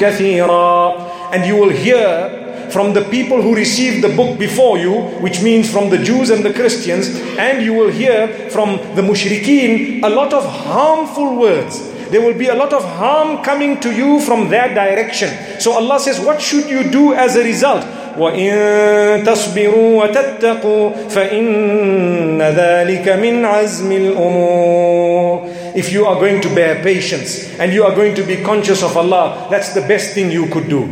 كثيرا 0.00 0.92
and 1.32 1.46
you 1.46 1.56
will 1.56 1.70
hear 1.70 2.30
from 2.70 2.92
the 2.92 3.02
people 3.02 3.40
who 3.40 3.54
received 3.54 4.02
the 4.04 4.08
book 4.08 4.38
before 4.38 4.78
you, 4.78 4.94
which 5.24 5.42
means 5.42 5.68
from 5.70 5.90
the 5.90 5.98
Jews 5.98 6.30
and 6.30 6.44
the 6.44 6.52
Christians, 6.52 7.08
and 7.36 7.62
you 7.62 7.72
will 7.72 7.90
hear 7.90 8.28
from 8.50 8.78
the 8.94 9.02
mushrikeen 9.02 10.04
a 10.04 10.08
lot 10.08 10.32
of 10.32 10.44
harmful 10.44 11.36
words 11.36 11.89
there 12.11 12.21
will 12.21 12.37
be 12.37 12.47
a 12.47 12.55
lot 12.55 12.73
of 12.73 12.83
harm 12.83 13.43
coming 13.43 13.79
to 13.81 13.91
you 13.91 14.19
from 14.21 14.49
their 14.49 14.73
direction. 14.73 15.59
So 15.59 15.73
Allah 15.73 15.99
says, 15.99 16.19
What 16.19 16.41
should 16.41 16.69
you 16.69 16.89
do 16.89 17.13
as 17.13 17.35
a 17.35 17.43
result? 17.43 17.85
وإن 18.17 19.23
تصبروا 19.25 20.03
وتتقوا 20.03 20.89
فإن 21.09 22.41
ذلك 22.41 23.09
من 23.09 23.45
عزم 23.45 23.91
الأمور 23.91 25.55
If 25.75 25.91
you 25.91 26.05
are 26.05 26.15
going 26.15 26.39
to 26.39 26.55
bear 26.55 26.81
patience 26.81 27.49
and 27.59 27.73
you 27.73 27.83
are 27.83 27.93
going 27.93 28.15
to 28.15 28.23
be 28.23 28.37
conscious 28.37 28.81
of 28.81 28.95
Allah, 28.95 29.47
that's 29.51 29.73
the 29.73 29.81
best 29.81 30.13
thing 30.13 30.31
you 30.31 30.45
could 30.47 30.69
do. 30.69 30.87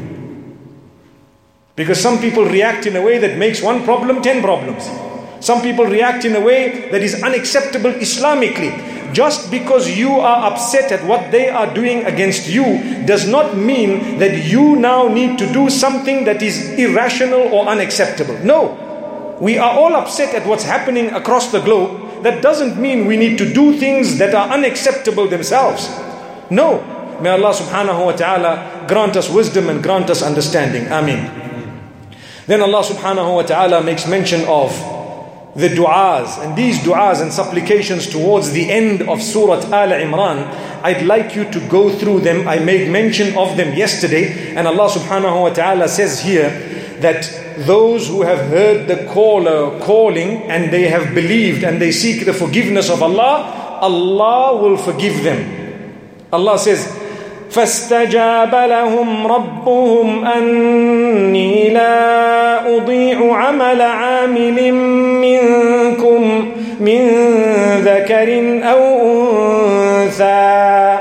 Because 1.78 2.02
some 2.02 2.20
people 2.20 2.44
react 2.44 2.86
in 2.86 2.98
a 2.98 3.02
way 3.02 3.18
that 3.18 3.38
makes 3.38 3.62
one 3.62 3.84
problem 3.86 4.22
ten 4.22 4.42
problems. 4.42 4.84
Some 5.40 5.62
people 5.62 5.86
react 5.86 6.26
in 6.26 6.36
a 6.36 6.42
way 6.42 6.90
that 6.92 7.02
is 7.02 7.24
unacceptable 7.24 7.92
Islamically. 7.94 8.72
Just 9.13 9.51
because 9.51 9.97
you 9.97 10.21
are 10.21 10.51
upset 10.53 10.93
at 10.93 11.05
what 11.07 11.31
they 11.31 11.49
are 11.49 11.73
doing 11.73 12.05
against 12.05 12.49
you 12.49 13.05
does 13.07 13.27
not 13.27 13.57
mean 13.57 14.19
that 14.19 14.45
you 14.45 14.77
now 14.77 15.09
need 15.09 15.39
to 15.39 15.53
do 15.53 15.71
something 15.71 16.25
that 16.25 16.43
is 16.43 16.79
irrational 16.79 17.53
or 17.53 17.67
unacceptable. 17.67 18.39
No. 18.45 19.37
We 19.41 19.57
are 19.57 19.71
all 19.71 19.95
upset 19.95 20.35
at 20.35 20.47
what's 20.47 20.65
happening 20.65 21.11
across 21.11 21.53
the 21.53 21.61
globe. 21.61 22.23
That 22.23 22.43
doesn't 22.43 22.77
mean 22.77 23.07
we 23.07 23.17
need 23.17 23.39
to 23.39 23.53
do 23.53 23.79
things 23.79 24.19
that 24.19 24.35
are 24.35 24.49
unacceptable 24.51 25.29
themselves. 25.29 25.89
No. 26.51 26.83
May 27.21 27.31
Allah 27.31 27.55
subhanahu 27.55 28.05
wa 28.05 28.13
ta'ala 28.13 28.87
grant 28.89 29.17
us 29.17 29.29
wisdom 29.31 29.69
and 29.69 29.83
grant 29.83 30.11
us 30.11 30.23
understanding. 30.23 30.87
Ameen. 30.89 31.31
Then 32.47 32.63
Allah 32.63 32.83
subhanahu 32.83 33.35
wa 33.35 33.43
ta'ala 33.43 33.83
makes 33.83 34.07
mention 34.07 34.45
of 34.49 34.73
the 35.57 35.69
du'as 35.69 36.45
and 36.45 36.57
these 36.57 36.79
du'as 36.81 37.23
and 37.23 37.33
supplications 37.33 38.07
towards 38.07 38.53
the 38.53 38.71
end 38.71 39.03
of 39.03 39.23
Surah 39.23 39.61
Al 39.73 39.91
Imran. 39.91 40.47
I'd 40.83 41.05
like 41.07 41.35
you 41.35 41.51
to 41.51 41.61
go 41.69 41.91
through 41.91 42.21
them. 42.21 42.47
I 42.47 42.59
made 42.59 42.91
mention 42.91 43.37
of 43.37 43.57
them 43.57 43.75
yesterday, 43.77 44.55
and 44.55 44.67
Allah 44.67 44.89
subhanahu 44.91 45.43
wa 45.43 45.51
ta'ala 45.51 45.89
says 45.89 46.21
here 46.21 46.51
that 47.01 47.25
those 47.67 48.09
who 48.09 48.23
have 48.23 48.49
heard 48.49 48.87
the 48.87 49.07
caller 49.13 49.81
calling 49.81 50.43
and 50.51 50.73
they 50.73 50.89
have 50.89 51.15
believed 51.15 51.65
and 51.65 51.81
they 51.81 51.91
seek 51.91 52.25
the 52.25 52.33
forgiveness 52.33 52.91
of 52.91 53.03
Allah, 53.03 53.79
Allah 53.81 54.63
will 54.63 54.77
forgive 54.77 55.23
them. 55.25 55.59
Allah 56.33 56.59
says, 56.59 56.98
فاستجاب 57.52 58.56
لهم 58.56 59.28
ربهم 59.28 60.26
أني 60.26 61.70
لا 61.70 62.78
أضيع 62.78 63.36
عمل 63.36 63.82
عامل 63.82 64.74
منكم 65.22 66.52
من 66.80 67.10
ذكر 67.86 68.60
أو 68.64 68.82
أنثى 70.04 71.00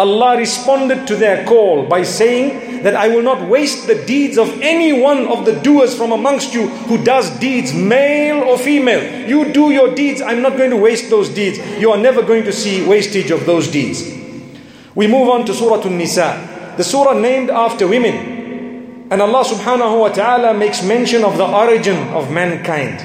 Allah 0.00 0.36
responded 0.38 1.08
to 1.08 1.16
their 1.16 1.44
call 1.44 1.82
by 1.82 2.04
saying 2.04 2.82
that 2.84 2.94
I 2.94 3.08
will 3.08 3.22
not 3.22 3.48
waste 3.48 3.88
the 3.88 3.96
deeds 4.06 4.38
of 4.38 4.48
any 4.62 4.92
one 4.92 5.26
of 5.26 5.44
the 5.44 5.58
doers 5.58 5.92
from 5.96 6.12
amongst 6.12 6.54
you 6.54 6.68
who 6.86 7.02
does 7.02 7.36
deeds, 7.40 7.74
male 7.74 8.38
or 8.44 8.56
female. 8.56 9.02
You 9.28 9.52
do 9.52 9.72
your 9.72 9.96
deeds, 9.96 10.22
I'm 10.22 10.40
not 10.40 10.56
going 10.56 10.70
to 10.70 10.76
waste 10.76 11.10
those 11.10 11.28
deeds. 11.28 11.58
You 11.80 11.90
are 11.90 11.98
never 11.98 12.22
going 12.22 12.44
to 12.44 12.52
see 12.52 12.86
wastage 12.86 13.32
of 13.32 13.44
those 13.44 13.66
deeds. 13.66 14.21
We 14.94 15.06
move 15.06 15.28
on 15.28 15.44
to 15.46 15.54
Surah 15.54 15.82
An-Nisa, 15.82 16.74
the 16.76 16.84
surah 16.84 17.14
named 17.14 17.50
after 17.50 17.86
women. 17.86 19.08
And 19.10 19.22
Allah 19.22 19.44
subhanahu 19.44 20.00
wa 20.00 20.08
ta'ala 20.08 20.54
makes 20.54 20.82
mention 20.82 21.24
of 21.24 21.38
the 21.38 21.46
origin 21.46 21.96
of 22.12 22.30
mankind. 22.30 23.00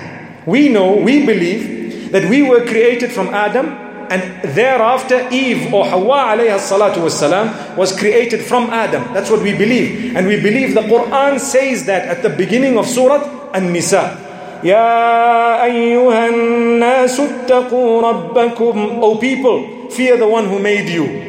We 0.45 0.69
know, 0.69 0.97
we 0.97 1.25
believe 1.25 2.11
that 2.11 2.29
we 2.29 2.41
were 2.41 2.65
created 2.65 3.11
from 3.11 3.27
Adam 3.29 3.67
and 4.11 4.21
thereafter 4.53 5.27
Eve 5.31 5.73
or 5.73 5.85
Hawa 5.85 6.35
alayha 6.35 6.59
salatu 6.59 7.01
wasalam 7.01 7.77
was 7.77 7.97
created 7.97 8.41
from 8.41 8.69
Adam. 8.69 9.01
That's 9.13 9.31
what 9.31 9.41
we 9.41 9.57
believe. 9.57 10.15
And 10.15 10.27
we 10.27 10.41
believe 10.41 10.75
the 10.75 10.81
Quran 10.81 11.39
says 11.39 11.85
that 11.85 12.07
at 12.07 12.21
the 12.21 12.29
beginning 12.29 12.77
of 12.77 12.85
Surah 12.87 13.51
An-Nisa. 13.53 14.19
يا 14.63 15.63
أيها 15.65 16.27
الناس 16.29 17.19
اتقوا 17.19 18.01
ربكم 18.01 19.01
O 19.01 19.17
people, 19.17 19.89
fear 19.89 20.15
the 20.15 20.27
one 20.27 20.47
who 20.47 20.59
made 20.59 20.87
you. 20.87 21.26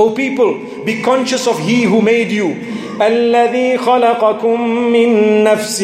O 0.00 0.10
people, 0.14 0.84
be 0.84 1.00
conscious 1.02 1.46
of 1.46 1.58
he 1.58 1.84
who 1.84 2.02
made 2.02 2.30
you. 2.30 2.54
الذي 3.00 3.78
خلقكم 3.78 4.60
من 4.92 5.44
نفس 5.44 5.82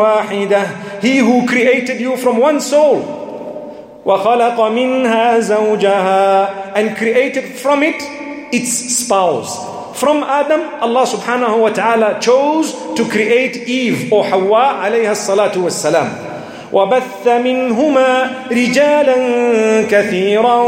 واحدة 0.00 0.62
He 1.02 1.18
who 1.18 1.46
created 1.46 2.00
you 2.00 2.16
from 2.16 2.38
one 2.38 2.60
soul. 2.60 3.00
وَخَلَقَ 4.04 4.56
مِنْهَا 4.56 5.40
زَوْجَهَا 5.40 6.74
and 6.76 6.96
created 6.96 7.44
from 7.44 7.82
it 7.82 7.96
its 8.52 8.72
spouse. 8.72 9.56
From 9.98 10.22
Adam, 10.22 10.60
Allah 10.80 11.04
subhanahu 11.06 11.60
wa 11.60 11.68
ta'ala 11.70 12.20
chose 12.20 12.72
to 12.96 13.04
create 13.04 13.68
Eve 13.68 14.12
or 14.12 14.24
Hawa 14.24 14.80
alayha 14.84 15.12
salatu 15.12 15.64
wassalam. 15.68 16.08
وبث 16.72 17.28
منهما 17.28 18.30
رجالا 18.52 19.16
كثيرا 19.90 20.62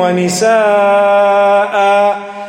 ونساء 0.00 1.76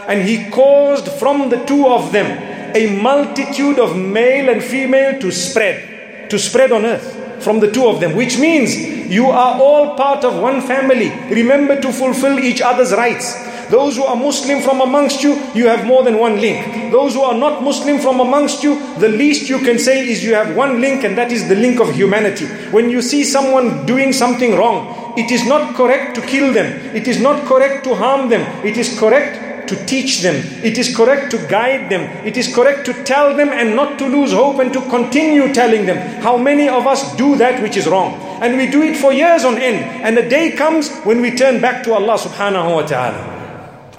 and 0.08 0.22
he 0.22 0.50
caused 0.50 1.10
from 1.20 1.50
the 1.50 1.58
two 1.66 1.88
of 1.88 2.12
them 2.12 2.28
a 2.76 2.88
multitude 3.02 3.80
of 3.80 3.96
male 3.96 4.50
and 4.50 4.64
female 4.64 5.20
to 5.20 5.32
spread 5.32 6.30
to 6.30 6.38
spread 6.40 6.72
on 6.72 6.86
earth 6.86 7.18
from 7.40 7.60
the 7.60 7.72
two 7.72 7.88
of 7.88 8.00
them, 8.00 8.16
which 8.16 8.38
means 8.38 8.76
you 9.10 9.28
are 9.28 9.60
all 9.60 9.96
part 9.96 10.24
of 10.24 10.40
one 10.40 10.62
family. 10.62 11.10
Remember 11.30 11.80
to 11.80 11.92
fulfill 11.92 12.40
each 12.40 12.62
other's 12.62 12.92
rights. 12.94 13.36
Those 13.73 13.97
who 13.97 14.05
are 14.05 14.15
Muslim 14.15 14.61
from 14.61 14.83
amongst 14.83 15.23
you, 15.23 15.33
you 15.55 15.67
have 15.67 15.87
more 15.87 16.05
than 16.05 16.19
one 16.19 16.39
link. 16.43 16.93
Those 16.93 17.15
who 17.15 17.23
are 17.23 17.33
not 17.33 17.63
Muslim 17.63 17.99
from 17.99 18.21
amongst 18.21 18.63
you, 18.63 18.79
the 18.99 19.09
least 19.09 19.49
you 19.49 19.61
can 19.61 19.79
say 19.79 20.07
is 20.07 20.23
you 20.23 20.35
have 20.35 20.55
one 20.55 20.83
link, 20.83 21.05
and 21.05 21.17
that 21.17 21.33
is 21.33 21.49
the 21.49 21.55
link 21.55 21.81
of 21.81 21.89
humanity. 21.95 22.45
When 22.71 22.91
you 22.91 23.01
see 23.01 23.25
someone 23.25 23.87
doing 23.87 24.13
something 24.13 24.57
wrong, 24.57 25.15
it 25.17 25.31
is 25.31 25.47
not 25.47 25.75
correct 25.75 26.15
to 26.17 26.21
kill 26.21 26.53
them, 26.53 26.69
it 26.95 27.09
is 27.09 27.19
not 27.19 27.47
correct 27.47 27.85
to 27.85 27.95
harm 27.95 28.29
them, 28.29 28.43
it 28.63 28.77
is 28.77 28.99
correct 28.99 29.69
to 29.69 29.87
teach 29.87 30.21
them. 30.21 30.37
It 30.63 30.77
is 30.77 30.95
correct 30.95 31.31
to 31.31 31.39
guide 31.49 31.89
them. 31.89 32.03
It 32.27 32.37
is 32.37 32.53
correct 32.55 32.85
to 32.87 33.05
tell 33.05 33.35
them 33.35 33.49
and 33.49 33.75
not 33.75 33.99
to 34.01 34.07
lose 34.07 34.33
hope 34.33 34.59
and 34.59 34.71
to 34.75 34.83
continue 34.91 35.55
telling 35.55 35.87
them. 35.87 35.97
How 36.21 36.37
many 36.37 36.69
of 36.69 36.87
us 36.87 37.17
do 37.17 37.37
that 37.37 37.63
which 37.63 37.79
is 37.79 37.87
wrong? 37.87 38.21
And 38.43 38.59
we 38.59 38.67
do 38.71 38.83
it 38.83 38.97
for 38.99 39.15
years 39.15 39.45
on 39.45 39.57
end. 39.57 39.79
And 40.05 40.17
the 40.17 40.29
day 40.29 40.51
comes 40.53 40.91
when 41.09 41.23
we 41.23 41.31
turn 41.35 41.63
back 41.63 41.85
to 41.85 41.95
Allah 41.95 42.19
subhanahu 42.19 42.75
wa 42.75 42.83
ta'ala. 42.83 43.32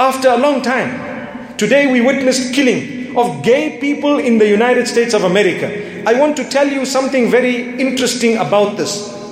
After 0.04 0.28
a 0.28 0.38
long 0.38 0.62
time. 0.62 1.56
Today 1.56 1.90
we 1.90 2.02
witnessed 2.02 2.54
killing 2.54 3.16
of 3.16 3.42
gay 3.42 3.80
people 3.80 4.20
in 4.20 4.38
the 4.38 4.46
United 4.46 4.86
States 4.86 5.14
of 5.14 5.24
America. 5.24 6.04
I 6.06 6.20
want 6.20 6.36
to 6.36 6.50
tell 6.50 6.68
you 6.68 6.86
something 6.86 7.32
very 7.32 7.80
interesting 7.80 8.36
about 8.36 8.76
this. 8.76 9.23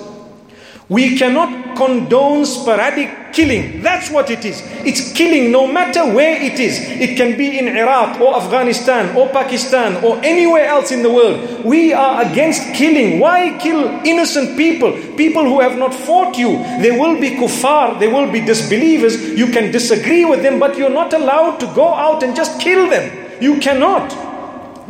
We 0.92 1.18
cannot 1.18 1.78
condone 1.78 2.46
sporadic 2.46 3.32
killing. 3.32 3.82
That's 3.82 4.12
what 4.12 4.30
it 4.30 4.44
is. 4.44 4.62
It's 4.84 5.14
killing 5.14 5.50
no 5.50 5.66
matter 5.66 6.04
where 6.04 6.36
it 6.36 6.60
is. 6.60 6.80
It 6.82 7.16
can 7.16 7.38
be 7.38 7.58
in 7.58 7.70
Iraq 7.70 8.20
or 8.20 8.36
Afghanistan 8.36 9.16
or 9.16 9.30
Pakistan 9.30 10.04
or 10.04 10.20
anywhere 10.22 10.66
else 10.66 10.92
in 10.92 11.02
the 11.02 11.10
world. 11.10 11.64
We 11.64 11.94
are 11.94 12.30
against 12.30 12.74
killing. 12.74 13.22
Why 13.22 13.58
kill 13.58 13.88
innocent 14.04 14.58
people? 14.58 14.92
People 15.16 15.46
who 15.46 15.62
have 15.62 15.78
not 15.78 15.94
fought 15.94 16.38
you. 16.38 16.58
They 16.84 16.92
will 16.92 17.22
be 17.22 17.38
kuffar, 17.38 17.98
they 17.98 18.10
will 18.10 18.30
be 18.30 18.42
disbelievers. 18.42 19.16
You 19.30 19.48
can 19.48 19.72
disagree 19.72 20.26
with 20.26 20.44
them, 20.44 20.60
but 20.60 20.78
you're 20.78 20.90
not 20.90 21.14
allowed 21.14 21.62
to 21.62 21.68
go 21.68 21.88
out 21.88 22.22
and 22.22 22.36
just 22.36 22.60
kill 22.60 22.90
them. 22.90 23.42
You 23.42 23.62
cannot. 23.62 24.12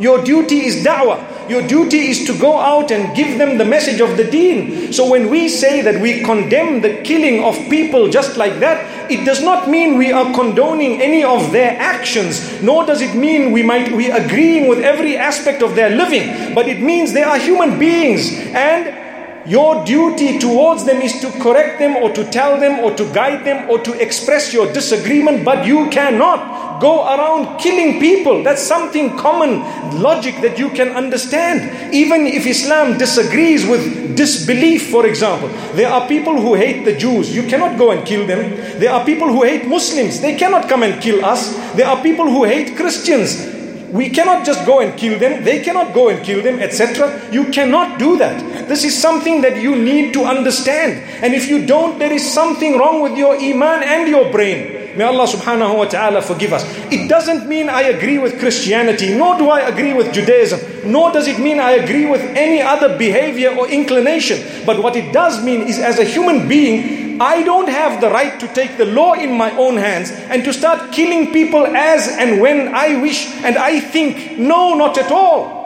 Your 0.00 0.24
duty 0.24 0.66
is 0.66 0.84
da'wah. 0.84 1.31
Your 1.48 1.66
duty 1.66 2.08
is 2.08 2.26
to 2.26 2.38
go 2.38 2.58
out 2.58 2.90
and 2.90 3.14
give 3.16 3.38
them 3.38 3.58
the 3.58 3.64
message 3.64 4.00
of 4.00 4.16
the 4.16 4.24
deen. 4.24 4.92
So 4.92 5.08
when 5.08 5.30
we 5.30 5.48
say 5.48 5.82
that 5.82 6.00
we 6.00 6.22
condemn 6.22 6.80
the 6.80 7.02
killing 7.02 7.44
of 7.44 7.56
people 7.68 8.08
just 8.08 8.36
like 8.36 8.60
that, 8.60 9.10
it 9.10 9.24
does 9.24 9.42
not 9.42 9.68
mean 9.68 9.98
we 9.98 10.12
are 10.12 10.32
condoning 10.34 11.02
any 11.02 11.24
of 11.24 11.52
their 11.52 11.78
actions, 11.78 12.62
nor 12.62 12.86
does 12.86 13.02
it 13.02 13.14
mean 13.14 13.52
we 13.52 13.62
might 13.62 13.92
we 13.92 14.10
agreeing 14.10 14.68
with 14.68 14.78
every 14.78 15.16
aspect 15.16 15.62
of 15.62 15.74
their 15.74 15.90
living, 15.90 16.54
but 16.54 16.68
it 16.68 16.80
means 16.80 17.12
they 17.12 17.22
are 17.22 17.38
human 17.38 17.78
beings 17.78 18.32
and 18.54 19.11
your 19.46 19.84
duty 19.84 20.38
towards 20.38 20.84
them 20.84 21.00
is 21.02 21.20
to 21.20 21.30
correct 21.40 21.78
them 21.78 21.96
or 21.96 22.10
to 22.12 22.24
tell 22.30 22.58
them 22.60 22.80
or 22.80 22.94
to 22.94 23.04
guide 23.12 23.44
them 23.44 23.68
or 23.68 23.78
to 23.80 23.92
express 24.00 24.52
your 24.52 24.72
disagreement, 24.72 25.44
but 25.44 25.66
you 25.66 25.88
cannot 25.90 26.80
go 26.80 27.04
around 27.04 27.58
killing 27.58 28.00
people. 28.00 28.42
That's 28.42 28.62
something 28.62 29.16
common 29.16 29.60
logic 30.00 30.40
that 30.42 30.58
you 30.58 30.70
can 30.70 30.90
understand. 30.90 31.94
Even 31.94 32.26
if 32.26 32.46
Islam 32.46 32.98
disagrees 32.98 33.66
with 33.66 34.16
disbelief, 34.16 34.90
for 34.90 35.06
example, 35.06 35.48
there 35.74 35.88
are 35.88 36.06
people 36.08 36.40
who 36.40 36.54
hate 36.54 36.84
the 36.84 36.96
Jews. 36.96 37.34
You 37.34 37.44
cannot 37.48 37.78
go 37.78 37.92
and 37.92 38.04
kill 38.06 38.26
them. 38.26 38.56
There 38.78 38.92
are 38.92 39.04
people 39.04 39.28
who 39.28 39.42
hate 39.42 39.66
Muslims. 39.66 40.20
They 40.20 40.36
cannot 40.36 40.68
come 40.68 40.82
and 40.82 41.00
kill 41.00 41.24
us. 41.24 41.54
There 41.74 41.86
are 41.86 42.02
people 42.02 42.28
who 42.28 42.44
hate 42.44 42.76
Christians. 42.76 43.61
We 43.92 44.08
cannot 44.08 44.46
just 44.46 44.64
go 44.64 44.80
and 44.80 44.96
kill 44.96 45.18
them. 45.18 45.44
They 45.44 45.62
cannot 45.62 45.92
go 45.92 46.08
and 46.08 46.24
kill 46.24 46.42
them, 46.42 46.58
etc. 46.60 47.28
You 47.30 47.52
cannot 47.52 47.98
do 47.98 48.16
that. 48.16 48.66
This 48.66 48.84
is 48.84 48.96
something 48.96 49.42
that 49.42 49.60
you 49.60 49.76
need 49.76 50.14
to 50.14 50.24
understand. 50.24 51.04
And 51.22 51.34
if 51.34 51.46
you 51.46 51.66
don't, 51.66 51.98
there 51.98 52.12
is 52.12 52.24
something 52.24 52.78
wrong 52.78 53.02
with 53.02 53.18
your 53.18 53.36
iman 53.36 53.82
and 53.82 54.08
your 54.08 54.32
brain. 54.32 54.96
May 54.96 55.04
Allah 55.04 55.24
subhanahu 55.24 55.76
wa 55.76 55.84
ta'ala 55.84 56.20
forgive 56.20 56.52
us. 56.52 56.64
It 56.92 57.08
doesn't 57.08 57.48
mean 57.48 57.68
I 57.68 57.82
agree 57.82 58.18
with 58.18 58.38
Christianity, 58.38 59.16
nor 59.16 59.38
do 59.38 59.48
I 59.48 59.60
agree 59.68 59.94
with 59.94 60.12
Judaism, 60.12 60.60
nor 60.90 61.12
does 61.12 61.28
it 61.28 61.38
mean 61.38 61.60
I 61.60 61.72
agree 61.72 62.04
with 62.04 62.20
any 62.36 62.60
other 62.60 62.98
behavior 62.98 63.56
or 63.56 63.68
inclination. 63.68 64.40
But 64.66 64.82
what 64.82 64.96
it 64.96 65.12
does 65.12 65.42
mean 65.42 65.62
is, 65.62 65.78
as 65.78 65.98
a 65.98 66.04
human 66.04 66.46
being, 66.46 67.01
I 67.22 67.44
don't 67.44 67.68
have 67.68 68.00
the 68.00 68.10
right 68.10 68.40
to 68.40 68.48
take 68.48 68.76
the 68.76 68.84
law 68.84 69.14
in 69.14 69.32
my 69.38 69.56
own 69.56 69.76
hands 69.76 70.10
and 70.10 70.42
to 70.42 70.52
start 70.52 70.90
killing 70.90 71.32
people 71.32 71.64
as 71.64 72.08
and 72.08 72.40
when 72.40 72.74
I 72.74 73.00
wish 73.00 73.28
and 73.44 73.56
I 73.56 73.78
think. 73.78 74.38
No, 74.38 74.74
not 74.74 74.98
at 74.98 75.12
all. 75.12 75.62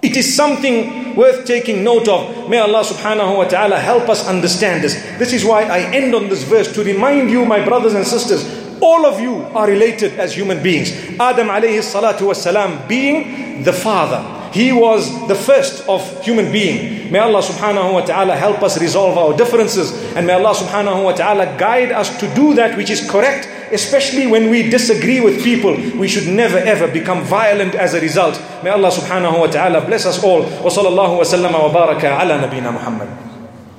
It 0.00 0.16
is 0.16 0.36
something 0.36 1.16
worth 1.16 1.44
taking 1.44 1.82
note 1.82 2.06
of. 2.06 2.48
May 2.48 2.58
Allah 2.58 2.84
subhanahu 2.84 3.36
wa 3.36 3.48
ta'ala 3.48 3.80
help 3.80 4.08
us 4.08 4.28
understand 4.28 4.84
this. 4.84 4.94
This 5.18 5.32
is 5.32 5.44
why 5.44 5.64
I 5.64 5.80
end 5.90 6.14
on 6.14 6.28
this 6.28 6.44
verse 6.44 6.72
to 6.74 6.84
remind 6.84 7.30
you, 7.30 7.44
my 7.44 7.64
brothers 7.64 7.94
and 7.94 8.06
sisters, 8.06 8.44
all 8.80 9.06
of 9.06 9.18
you 9.18 9.42
are 9.58 9.66
related 9.66 10.20
as 10.20 10.34
human 10.36 10.62
beings. 10.62 10.92
Adam 11.18 11.48
alayhi 11.48 11.82
salatu 11.82 12.30
wasalam 12.30 12.86
being 12.86 13.64
the 13.64 13.72
father. 13.72 14.22
He 14.54 14.70
was 14.70 15.10
the 15.26 15.34
first 15.34 15.82
of 15.88 16.00
human 16.22 16.52
being. 16.52 17.10
May 17.10 17.18
Allah 17.18 17.42
subhanahu 17.42 17.92
wa 17.92 18.06
ta'ala 18.06 18.36
help 18.36 18.62
us 18.62 18.78
resolve 18.80 19.18
our 19.18 19.36
differences 19.36 19.90
and 20.14 20.26
may 20.26 20.32
Allah 20.34 20.54
subhanahu 20.54 21.02
wa 21.02 21.12
ta'ala 21.12 21.58
guide 21.58 21.90
us 21.90 22.16
to 22.22 22.32
do 22.38 22.54
that 22.54 22.76
which 22.78 22.88
is 22.88 23.02
correct 23.10 23.50
especially 23.74 24.26
when 24.26 24.50
we 24.50 24.70
disagree 24.70 25.20
with 25.20 25.42
people, 25.42 25.74
we 25.98 26.06
should 26.06 26.28
never 26.28 26.58
ever 26.58 26.86
become 26.86 27.24
violent 27.24 27.74
as 27.74 27.94
a 27.94 28.00
result. 28.00 28.40
May 28.62 28.70
Allah 28.70 28.90
subhanahu 28.90 29.40
wa 29.40 29.46
ta'ala 29.50 29.84
bless 29.84 30.06
us 30.06 30.22
all. 30.22 30.42
Wa 30.42 30.70
sallallahu 30.70 31.18
wa 31.18 31.58
wa 31.66 31.72
baraka 31.72 32.14
ala 32.14 32.38
nabina 32.38 32.72
Muhammad. 32.72 33.23